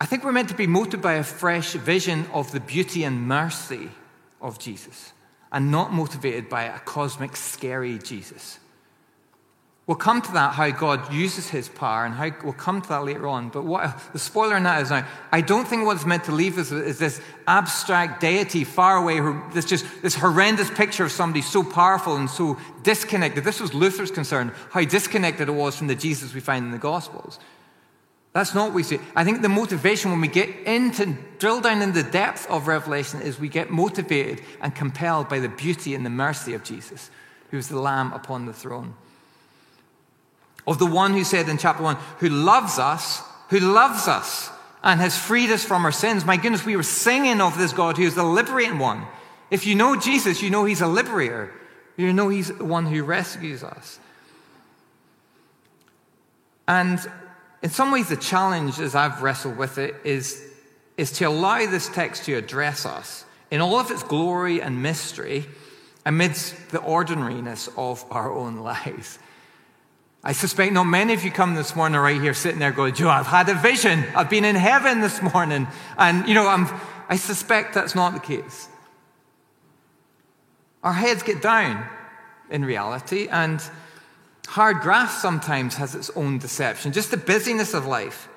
I 0.00 0.06
think 0.06 0.24
we're 0.24 0.32
meant 0.32 0.48
to 0.48 0.56
be 0.56 0.66
motivated 0.66 1.02
by 1.02 1.14
a 1.14 1.24
fresh 1.24 1.72
vision 1.74 2.26
of 2.32 2.52
the 2.52 2.60
beauty 2.60 3.04
and 3.04 3.28
mercy 3.28 3.90
of 4.40 4.58
Jesus 4.58 5.12
and 5.52 5.70
not 5.70 5.92
motivated 5.92 6.48
by 6.48 6.64
a 6.64 6.78
cosmic, 6.80 7.36
scary 7.36 7.98
Jesus. 7.98 8.58
We'll 9.88 9.96
come 9.96 10.20
to 10.20 10.32
that, 10.32 10.52
how 10.52 10.68
God 10.68 11.10
uses 11.14 11.48
his 11.48 11.70
power, 11.70 12.04
and 12.04 12.14
how, 12.14 12.30
we'll 12.44 12.52
come 12.52 12.82
to 12.82 12.88
that 12.90 13.04
later 13.04 13.26
on. 13.26 13.48
But 13.48 13.64
what, 13.64 13.98
the 14.12 14.18
spoiler 14.18 14.58
in 14.58 14.64
that 14.64 14.82
is 14.82 14.90
now, 14.90 15.06
I 15.32 15.40
don't 15.40 15.66
think 15.66 15.86
what's 15.86 16.04
meant 16.04 16.24
to 16.24 16.32
leave 16.32 16.58
us 16.58 16.70
is 16.70 16.98
this 16.98 17.22
abstract 17.46 18.20
deity 18.20 18.64
far 18.64 18.98
away, 18.98 19.18
this 19.54 19.64
just 19.64 19.86
this 20.02 20.14
horrendous 20.14 20.70
picture 20.70 21.04
of 21.04 21.10
somebody 21.10 21.40
so 21.40 21.64
powerful 21.64 22.16
and 22.16 22.28
so 22.28 22.58
disconnected. 22.82 23.44
This 23.44 23.60
was 23.60 23.72
Luther's 23.72 24.10
concern, 24.10 24.52
how 24.72 24.84
disconnected 24.84 25.48
it 25.48 25.52
was 25.52 25.74
from 25.78 25.86
the 25.86 25.94
Jesus 25.94 26.34
we 26.34 26.40
find 26.40 26.66
in 26.66 26.70
the 26.70 26.76
Gospels. 26.76 27.38
That's 28.38 28.54
not 28.54 28.66
what 28.66 28.74
we 28.74 28.82
see. 28.82 29.00
I 29.16 29.24
think 29.24 29.42
the 29.42 29.48
motivation 29.48 30.10
when 30.10 30.20
we 30.20 30.28
get 30.28 30.48
into, 30.66 31.16
drill 31.38 31.60
down 31.60 31.82
in 31.82 31.92
the 31.92 32.02
depth 32.02 32.48
of 32.48 32.68
Revelation, 32.68 33.20
is 33.20 33.38
we 33.38 33.48
get 33.48 33.70
motivated 33.70 34.42
and 34.60 34.74
compelled 34.74 35.28
by 35.28 35.40
the 35.40 35.48
beauty 35.48 35.94
and 35.94 36.06
the 36.06 36.10
mercy 36.10 36.54
of 36.54 36.64
Jesus, 36.64 37.10
who's 37.50 37.68
the 37.68 37.80
Lamb 37.80 38.12
upon 38.12 38.46
the 38.46 38.52
throne 38.52 38.94
of 40.68 40.78
the 40.78 40.86
one 40.86 41.14
who 41.14 41.24
said 41.24 41.48
in 41.48 41.56
chapter 41.56 41.82
1, 41.82 41.96
who 42.18 42.28
loves 42.28 42.78
us, 42.78 43.22
who 43.48 43.58
loves 43.58 44.06
us 44.06 44.50
and 44.84 45.00
has 45.00 45.18
freed 45.18 45.50
us 45.50 45.64
from 45.64 45.84
our 45.84 45.92
sins. 45.92 46.24
My 46.24 46.36
goodness, 46.36 46.64
we 46.64 46.76
were 46.76 46.82
singing 46.82 47.40
of 47.40 47.56
this 47.56 47.72
God 47.72 47.96
who 47.96 48.04
is 48.04 48.14
the 48.14 48.22
liberating 48.22 48.78
one. 48.78 49.06
If 49.50 49.66
you 49.66 49.74
know 49.74 49.96
Jesus, 49.96 50.42
you 50.42 50.50
know 50.50 50.66
he's 50.66 50.82
a 50.82 50.86
liberator. 50.86 51.52
You 51.96 52.12
know 52.12 52.28
he's 52.28 52.48
the 52.54 52.64
one 52.64 52.86
who 52.86 53.02
rescues 53.02 53.64
us. 53.64 53.98
And 56.68 57.00
in 57.62 57.70
some 57.70 57.90
ways, 57.90 58.08
the 58.08 58.16
challenge, 58.16 58.78
as 58.78 58.94
I've 58.94 59.22
wrestled 59.22 59.56
with 59.56 59.78
it, 59.78 59.96
is, 60.04 60.44
is 60.96 61.10
to 61.12 61.24
allow 61.24 61.58
this 61.66 61.88
text 61.88 62.24
to 62.24 62.34
address 62.34 62.86
us 62.86 63.24
in 63.50 63.60
all 63.60 63.78
of 63.78 63.90
its 63.90 64.02
glory 64.02 64.62
and 64.62 64.82
mystery 64.82 65.46
amidst 66.06 66.70
the 66.70 66.80
ordinariness 66.80 67.68
of 67.76 68.04
our 68.10 68.32
own 68.32 68.56
lives. 68.60 69.18
I 70.22 70.32
suspect 70.32 70.72
not 70.72 70.84
many 70.84 71.14
of 71.14 71.24
you 71.24 71.30
come 71.30 71.54
this 71.54 71.76
morning 71.76 72.00
right 72.00 72.20
here 72.20 72.34
sitting 72.34 72.58
there 72.58 72.72
going, 72.72 72.94
Joe, 72.94 73.08
I've 73.08 73.26
had 73.26 73.48
a 73.48 73.54
vision. 73.54 74.04
I've 74.16 74.28
been 74.28 74.44
in 74.44 74.56
heaven 74.56 75.00
this 75.00 75.22
morning. 75.22 75.68
And, 75.96 76.28
you 76.28 76.34
know, 76.34 76.46
I'm, 76.46 76.68
I 77.08 77.16
suspect 77.16 77.74
that's 77.74 77.94
not 77.94 78.14
the 78.14 78.20
case. 78.20 78.68
Our 80.82 80.92
heads 80.92 81.22
get 81.22 81.40
down 81.40 81.86
in 82.50 82.64
reality, 82.64 83.28
and 83.28 83.62
hard 84.48 84.80
graft 84.80 85.20
sometimes 85.20 85.76
has 85.76 85.94
its 85.94 86.10
own 86.16 86.38
deception. 86.38 86.92
Just 86.92 87.10
the 87.10 87.16
busyness 87.16 87.74
of 87.74 87.86
life. 87.86 88.28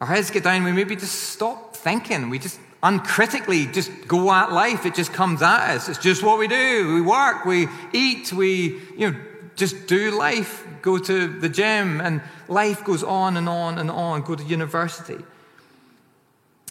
Our 0.00 0.06
heads 0.06 0.30
get 0.30 0.44
down, 0.44 0.64
we 0.64 0.72
maybe 0.72 0.96
just 0.96 1.14
stop 1.14 1.74
thinking. 1.74 2.28
We 2.28 2.38
just 2.38 2.60
uncritically 2.82 3.66
just 3.66 3.90
go 4.06 4.30
at 4.30 4.52
life. 4.52 4.84
It 4.84 4.94
just 4.94 5.12
comes 5.12 5.40
at 5.40 5.70
us. 5.70 5.88
It's 5.88 5.98
just 5.98 6.22
what 6.22 6.38
we 6.38 6.46
do. 6.46 6.94
We 6.94 7.00
work, 7.00 7.46
we 7.46 7.68
eat, 7.92 8.32
we, 8.32 8.80
you 8.96 9.10
know, 9.10 9.20
just 9.56 9.86
do 9.86 10.10
life, 10.10 10.66
go 10.82 10.98
to 10.98 11.40
the 11.40 11.48
gym, 11.48 12.00
and 12.00 12.20
life 12.48 12.84
goes 12.84 13.02
on 13.02 13.36
and 13.36 13.48
on 13.48 13.78
and 13.78 13.90
on, 13.90 14.22
go 14.22 14.34
to 14.34 14.44
university. 14.44 15.18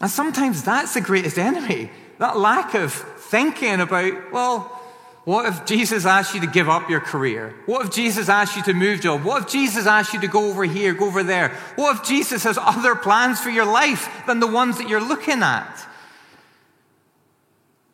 And 0.01 0.11
sometimes 0.11 0.63
that's 0.63 0.93
the 0.93 1.01
greatest 1.01 1.37
enemy 1.37 1.89
that 2.19 2.37
lack 2.37 2.75
of 2.75 2.93
thinking 2.93 3.79
about, 3.79 4.31
well, 4.31 4.83
what 5.25 5.45
if 5.45 5.65
Jesus 5.65 6.05
asked 6.05 6.36
you 6.36 6.41
to 6.41 6.47
give 6.47 6.67
up 6.67 6.89
your 6.89 6.99
career? 6.99 7.55
What 7.65 7.86
if 7.86 7.93
Jesus 7.93 8.27
asked 8.27 8.57
you 8.57 8.63
to 8.63 8.73
move 8.73 8.99
job? 8.99 9.23
What 9.23 9.43
if 9.43 9.49
Jesus 9.49 9.86
asked 9.86 10.13
you 10.13 10.19
to 10.19 10.27
go 10.27 10.49
over 10.49 10.65
here, 10.65 10.93
go 10.93 11.05
over 11.05 11.23
there? 11.23 11.49
What 11.75 11.95
if 11.95 12.03
Jesus 12.03 12.43
has 12.43 12.57
other 12.57 12.93
plans 12.93 13.39
for 13.39 13.49
your 13.49 13.65
life 13.65 14.09
than 14.27 14.41
the 14.41 14.47
ones 14.47 14.77
that 14.79 14.89
you're 14.89 15.05
looking 15.05 15.41
at? 15.41 15.88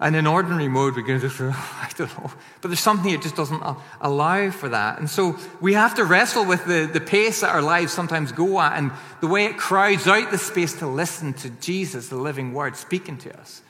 And 0.00 0.16
in 0.16 0.26
ordinary 0.26 0.68
mode, 0.68 0.96
we 0.96 1.04
can 1.04 1.18
just, 1.20 1.40
oh, 1.40 1.48
I 1.80 1.88
don't 1.96 2.10
know. 2.18 2.30
But 2.60 2.68
there's 2.68 2.80
something 2.80 3.12
that 3.12 3.22
just 3.22 3.36
doesn't 3.36 3.62
allow 4.00 4.50
for 4.50 4.68
that. 4.68 4.98
And 4.98 5.08
so 5.08 5.38
we 5.62 5.72
have 5.74 5.94
to 5.94 6.04
wrestle 6.04 6.44
with 6.44 6.66
the, 6.66 6.90
the 6.92 7.00
pace 7.00 7.40
that 7.40 7.54
our 7.54 7.62
lives 7.62 7.92
sometimes 7.92 8.32
go 8.32 8.60
at 8.60 8.76
and 8.76 8.90
the 9.20 9.28
way 9.28 9.46
it 9.46 9.56
crowds 9.56 10.06
out 10.06 10.30
the 10.30 10.36
space 10.36 10.74
to 10.80 10.86
listen 10.86 11.32
to 11.34 11.48
Jesus, 11.48 12.08
the 12.08 12.16
living 12.16 12.52
word, 12.52 12.76
speaking 12.76 13.16
to 13.18 13.40
us. 13.40 13.62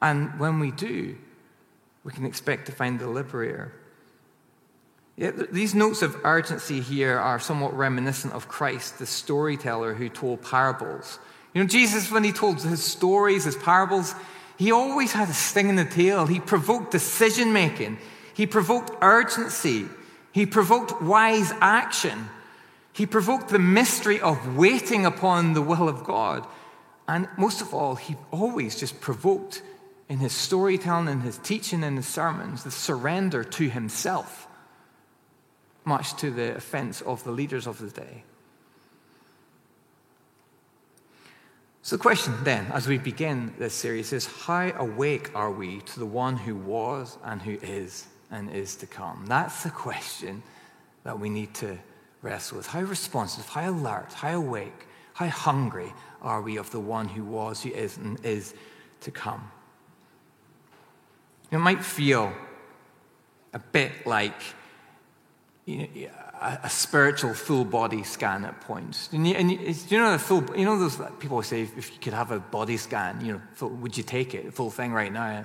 And 0.00 0.38
when 0.38 0.60
we 0.60 0.70
do, 0.70 1.16
we 2.04 2.12
can 2.12 2.24
expect 2.24 2.66
to 2.66 2.72
find 2.72 2.98
the 2.98 3.08
liberator. 3.08 3.72
Yet 5.16 5.52
these 5.52 5.74
notes 5.74 6.02
of 6.02 6.16
urgency 6.24 6.80
here 6.80 7.18
are 7.18 7.40
somewhat 7.40 7.76
reminiscent 7.76 8.34
of 8.34 8.48
Christ, 8.48 8.98
the 8.98 9.06
storyteller 9.06 9.94
who 9.94 10.08
told 10.08 10.42
parables 10.42 11.18
you 11.54 11.62
know, 11.62 11.68
Jesus, 11.68 12.10
when 12.10 12.24
he 12.24 12.32
told 12.32 12.62
his 12.62 12.84
stories, 12.84 13.44
his 13.44 13.56
parables, 13.56 14.14
he 14.56 14.72
always 14.72 15.12
had 15.12 15.28
a 15.28 15.34
sting 15.34 15.68
in 15.68 15.76
the 15.76 15.84
tail. 15.84 16.26
He 16.26 16.40
provoked 16.40 16.90
decision 16.92 17.52
making, 17.52 17.98
he 18.34 18.46
provoked 18.46 18.92
urgency, 19.02 19.86
he 20.32 20.46
provoked 20.46 21.02
wise 21.02 21.52
action, 21.60 22.28
he 22.92 23.06
provoked 23.06 23.48
the 23.48 23.58
mystery 23.58 24.20
of 24.20 24.56
waiting 24.56 25.06
upon 25.06 25.54
the 25.54 25.62
will 25.62 25.88
of 25.88 26.04
God. 26.04 26.46
And 27.06 27.28
most 27.38 27.62
of 27.62 27.72
all, 27.72 27.94
he 27.94 28.16
always 28.30 28.78
just 28.78 29.00
provoked 29.00 29.62
in 30.08 30.18
his 30.18 30.32
storytelling, 30.32 31.08
in 31.08 31.20
his 31.20 31.38
teaching, 31.38 31.82
in 31.82 31.96
his 31.96 32.06
sermons, 32.06 32.64
the 32.64 32.70
surrender 32.70 33.44
to 33.44 33.68
himself, 33.68 34.48
much 35.84 36.16
to 36.16 36.30
the 36.30 36.56
offense 36.56 37.00
of 37.02 37.22
the 37.24 37.30
leaders 37.30 37.66
of 37.66 37.78
the 37.78 37.90
day. 37.90 38.24
So, 41.82 41.96
the 41.96 42.02
question 42.02 42.34
then, 42.44 42.66
as 42.72 42.86
we 42.86 42.98
begin 42.98 43.54
this 43.58 43.72
series, 43.72 44.12
is 44.12 44.26
how 44.26 44.72
awake 44.76 45.30
are 45.34 45.50
we 45.50 45.80
to 45.80 45.98
the 45.98 46.06
one 46.06 46.36
who 46.36 46.54
was 46.54 47.16
and 47.24 47.40
who 47.40 47.58
is 47.62 48.06
and 48.30 48.50
is 48.50 48.76
to 48.76 48.86
come? 48.86 49.24
That's 49.26 49.62
the 49.62 49.70
question 49.70 50.42
that 51.04 51.18
we 51.18 51.30
need 51.30 51.54
to 51.54 51.78
wrestle 52.20 52.58
with. 52.58 52.66
How 52.66 52.80
responsive, 52.80 53.46
how 53.48 53.70
alert, 53.70 54.12
how 54.12 54.36
awake, 54.36 54.86
how 55.14 55.28
hungry 55.28 55.92
are 56.20 56.42
we 56.42 56.58
of 56.58 56.70
the 56.70 56.80
one 56.80 57.08
who 57.08 57.24
was, 57.24 57.62
who 57.62 57.70
is, 57.70 57.96
and 57.96 58.22
is 58.24 58.54
to 59.00 59.10
come? 59.10 59.50
It 61.50 61.58
might 61.58 61.84
feel 61.84 62.32
a 63.52 63.58
bit 63.58 64.06
like 64.06 64.40
you 65.64 65.78
know, 65.78 66.08
a, 66.40 66.70
spiritual 66.70 67.34
full 67.34 67.64
body 67.64 68.02
scan 68.02 68.44
at 68.44 68.60
points. 68.60 69.08
And 69.12 69.26
you, 69.26 69.34
and 69.34 69.50
you, 69.50 69.98
know 69.98 70.12
the 70.12 70.18
full, 70.18 70.44
you 70.56 70.64
know 70.64 70.78
those 70.78 71.00
people 71.18 71.42
say 71.42 71.62
if 71.62 71.92
you 71.92 71.98
could 72.00 72.14
have 72.14 72.30
a 72.30 72.40
body 72.40 72.76
scan, 72.76 73.24
you 73.24 73.32
know, 73.34 73.40
full, 73.54 73.70
would 73.70 73.96
you 73.96 74.02
take 74.02 74.34
it, 74.34 74.54
full 74.54 74.70
thing 74.70 74.92
right 74.92 75.12
now? 75.12 75.44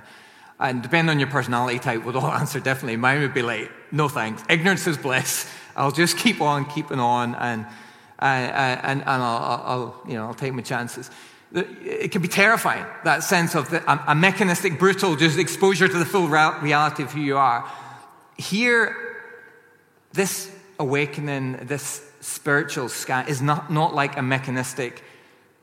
And 0.60 0.82
depending 0.82 1.10
on 1.10 1.18
your 1.18 1.28
personality 1.28 1.78
type, 1.78 2.04
would 2.04 2.16
all 2.16 2.30
answer 2.40 2.60
definitely. 2.60 2.96
Mine 2.96 3.20
would 3.20 3.34
be 3.34 3.42
like, 3.42 3.70
no 3.92 4.08
thanks, 4.08 4.42
ignorance 4.48 4.86
is 4.86 4.96
bliss. 4.96 5.50
I'll 5.76 5.92
just 5.92 6.16
keep 6.16 6.40
on 6.40 6.66
keeping 6.66 7.00
on, 7.00 7.34
and 7.34 7.66
and 8.20 8.52
and, 8.52 9.00
and 9.00 9.22
I'll, 9.22 9.62
I'll 9.64 10.02
you 10.06 10.14
know 10.14 10.26
I'll 10.26 10.34
take 10.34 10.54
my 10.54 10.62
chances. 10.62 11.10
It 11.54 12.10
can 12.10 12.20
be 12.20 12.26
terrifying 12.26 12.84
that 13.04 13.22
sense 13.22 13.54
of 13.54 13.70
the, 13.70 14.10
a, 14.10 14.14
mechanistic, 14.14 14.76
brutal, 14.76 15.14
just 15.14 15.38
exposure 15.38 15.86
to 15.86 15.98
the 15.98 16.04
full 16.04 16.26
reality 16.28 17.04
of 17.04 17.12
who 17.12 17.20
you 17.20 17.36
are. 17.36 17.70
Here, 18.36 18.96
this 20.12 20.50
awakening, 20.80 21.66
this 21.66 22.02
spiritual 22.20 22.88
scan, 22.88 23.28
is 23.28 23.40
not, 23.40 23.70
not 23.70 23.94
like 23.94 24.16
a 24.16 24.22
mechanistic, 24.22 25.04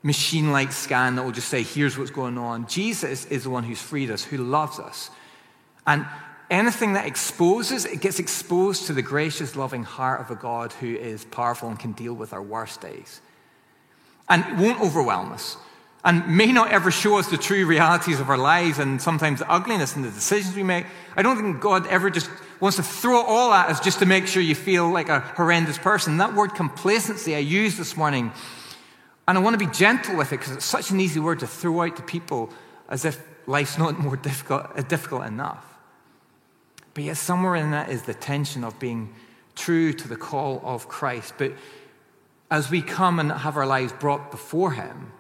machine 0.02 0.54
like 0.54 0.72
scan 0.72 1.18
that 1.18 1.24
will 1.24 1.34
just 1.34 1.50
say, 1.50 1.62
here's 1.62 1.98
what's 1.98 2.10
going 2.10 2.38
on. 2.38 2.68
Jesus 2.68 3.26
is 3.26 3.44
the 3.44 3.50
one 3.50 3.66
who's 3.66 3.82
freed 3.82 4.10
us, 4.10 4.24
who 4.24 4.38
loves 4.38 4.80
us. 4.80 5.10
And 5.86 6.06
anything 6.50 6.94
that 6.94 7.06
exposes, 7.06 7.84
it 7.84 8.00
gets 8.00 8.18
exposed 8.18 8.88
to 8.88 8.94
the 8.94 9.02
gracious, 9.02 9.58
loving 9.58 9.84
heart 9.84 10.22
of 10.22 10.32
a 10.32 10.36
God 10.36 10.72
who 10.72 10.96
is 10.96 11.26
powerful 11.26 11.68
and 11.68 11.78
can 11.78 11.92
deal 11.92 12.14
with 12.14 12.32
our 12.32 12.42
worst 12.42 12.80
days. 12.80 13.20
And 14.30 14.58
won't 14.58 14.80
overwhelm 14.80 15.34
us 15.34 15.58
and 16.04 16.36
may 16.36 16.52
not 16.52 16.72
ever 16.72 16.90
show 16.90 17.18
us 17.20 17.28
the 17.28 17.38
true 17.38 17.66
realities 17.66 18.20
of 18.20 18.30
our 18.30 18.38
lives 18.38 18.80
and 18.80 19.02
sometimes 19.02 19.40
the 19.40 19.52
ugliness 19.52 19.96
and 19.96 20.04
the 20.04 20.10
decisions 20.10 20.56
we 20.56 20.64
make. 20.64 20.86
I 21.16 21.22
don't 21.22 21.38
think 21.38 21.62
God 21.62 21.86
ever 21.88 22.10
just 22.10 22.30
wants 22.60 22.78
to 22.78 22.84
throw 22.84 23.22
all 23.22 23.54
at 23.54 23.70
us 23.70 23.80
just 23.80 24.00
to 24.00 24.06
make 24.06 24.26
sure 24.26 24.42
you 24.42 24.56
feel 24.56 24.90
like 24.90 25.10
a 25.10 25.20
horrendous 25.20 25.78
person. 25.78 26.18
That 26.18 26.34
word 26.34 26.56
complacency 26.56 27.36
I 27.36 27.40
used 27.40 27.78
this 27.78 27.96
morning, 27.96 28.32
and 29.28 29.38
I 29.38 29.42
want 29.42 29.60
to 29.60 29.66
be 29.66 29.72
gentle 29.72 30.18
with 30.18 30.34
it 30.34 30.40
because 30.40 30.54
it's 30.54 30.66
such 30.66 30.90
an 30.90 31.00
easy 31.00 31.20
word 31.20 31.40
to 31.40 31.48
throw 31.48 31.82
out 31.82 31.96
to 31.98 32.04
people 32.04 32.50
as 32.90 33.06
if 33.06 33.22
life's 33.46 33.78
not 33.78 34.00
more 34.00 34.18
difficult, 34.18 34.68
uh, 34.76 34.82
difficult 34.82 35.26
enough. 35.26 35.66
But 36.94 37.04
yet, 37.04 37.18
somewhere 37.18 37.56
in 37.56 37.72
that 37.72 37.90
is 37.90 38.04
the 38.04 38.14
tension 38.14 38.64
of 38.64 38.78
being 38.80 39.14
true 39.56 39.94
to 39.94 40.08
the 40.08 40.18
call 40.18 40.62
of 40.64 40.88
Christ. 40.88 41.36
But 41.38 41.54
as 42.50 42.70
we 42.70 42.82
come 42.82 43.20
and 43.20 43.32
have 43.32 43.56
our 43.56 43.66
lives 43.66 43.94
brought 43.94 44.32
before 44.32 44.72
Him, 44.72 45.12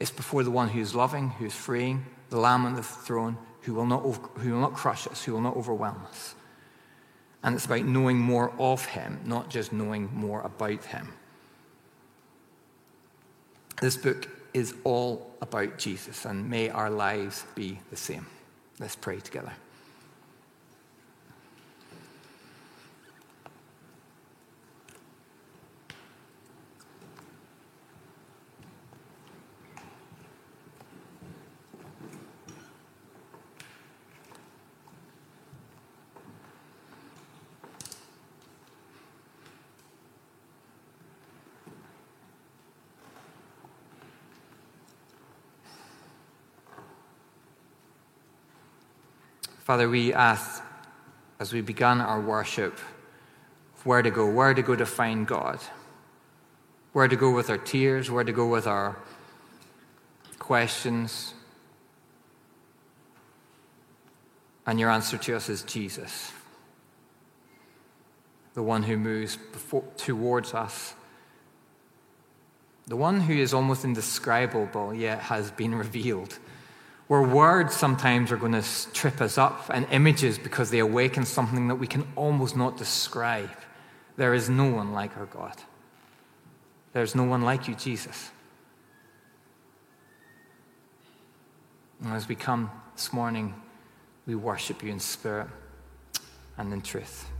it's 0.00 0.10
before 0.10 0.44
the 0.44 0.50
one 0.50 0.68
who 0.68 0.80
is 0.80 0.94
loving, 0.94 1.30
who 1.30 1.46
is 1.46 1.54
freeing, 1.54 2.06
the 2.30 2.38
Lamb 2.38 2.64
on 2.64 2.74
the 2.74 2.82
throne, 2.82 3.36
who 3.62 3.74
will 3.74 3.86
not, 3.86 4.02
who 4.02 4.52
will 4.52 4.60
not 4.60 4.74
crush 4.74 5.06
us, 5.06 5.24
who 5.24 5.32
will 5.32 5.40
not 5.40 5.56
overwhelm 5.56 6.02
us. 6.08 6.34
And 7.42 7.54
it's 7.54 7.66
about 7.66 7.84
knowing 7.84 8.18
more 8.18 8.52
of 8.58 8.84
Him, 8.84 9.20
not 9.24 9.50
just 9.50 9.72
knowing 9.72 10.10
more 10.12 10.42
about 10.42 10.84
Him. 10.84 11.12
This 13.80 13.96
book 13.96 14.28
is 14.54 14.74
all 14.84 15.30
about 15.40 15.78
Jesus, 15.78 16.24
and 16.24 16.48
may 16.48 16.68
our 16.68 16.90
lives 16.90 17.44
be 17.54 17.78
the 17.90 17.96
same. 17.96 18.26
Let's 18.80 18.96
pray 18.96 19.20
together. 19.20 19.52
Father, 49.68 49.86
we 49.86 50.14
ask 50.14 50.62
as 51.38 51.52
we 51.52 51.60
began 51.60 52.00
our 52.00 52.22
worship 52.22 52.78
where 53.84 54.00
to 54.00 54.10
go, 54.10 54.26
where 54.26 54.54
to 54.54 54.62
go 54.62 54.74
to 54.74 54.86
find 54.86 55.26
God, 55.26 55.60
where 56.94 57.06
to 57.06 57.16
go 57.16 57.30
with 57.30 57.50
our 57.50 57.58
tears, 57.58 58.10
where 58.10 58.24
to 58.24 58.32
go 58.32 58.48
with 58.48 58.66
our 58.66 58.96
questions. 60.38 61.34
And 64.66 64.80
your 64.80 64.88
answer 64.88 65.18
to 65.18 65.36
us 65.36 65.50
is 65.50 65.64
Jesus, 65.64 66.32
the 68.54 68.62
one 68.62 68.84
who 68.84 68.96
moves 68.96 69.36
before, 69.36 69.84
towards 69.98 70.54
us, 70.54 70.94
the 72.86 72.96
one 72.96 73.20
who 73.20 73.34
is 73.34 73.52
almost 73.52 73.84
indescribable 73.84 74.94
yet 74.94 75.18
has 75.20 75.50
been 75.50 75.74
revealed 75.84 76.38
where 77.08 77.22
words 77.22 77.74
sometimes 77.74 78.30
are 78.30 78.36
going 78.36 78.52
to 78.52 78.92
trip 78.92 79.20
us 79.20 79.38
up 79.38 79.70
and 79.72 79.86
images 79.90 80.38
because 80.38 80.70
they 80.70 80.78
awaken 80.78 81.24
something 81.24 81.68
that 81.68 81.76
we 81.76 81.86
can 81.86 82.06
almost 82.16 82.56
not 82.56 82.76
describe. 82.76 83.50
There 84.16 84.34
is 84.34 84.48
no 84.48 84.66
one 84.70 84.92
like 84.92 85.16
our 85.16 85.26
God. 85.26 85.56
There's 86.92 87.14
no 87.14 87.24
one 87.24 87.42
like 87.42 87.66
you, 87.66 87.74
Jesus. 87.74 88.30
And 92.02 92.12
as 92.12 92.28
we 92.28 92.34
come 92.34 92.70
this 92.94 93.12
morning, 93.12 93.54
we 94.26 94.34
worship 94.34 94.82
you 94.82 94.90
in 94.90 95.00
spirit 95.00 95.48
and 96.58 96.72
in 96.72 96.82
truth. 96.82 97.30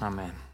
Amen. 0.00 0.51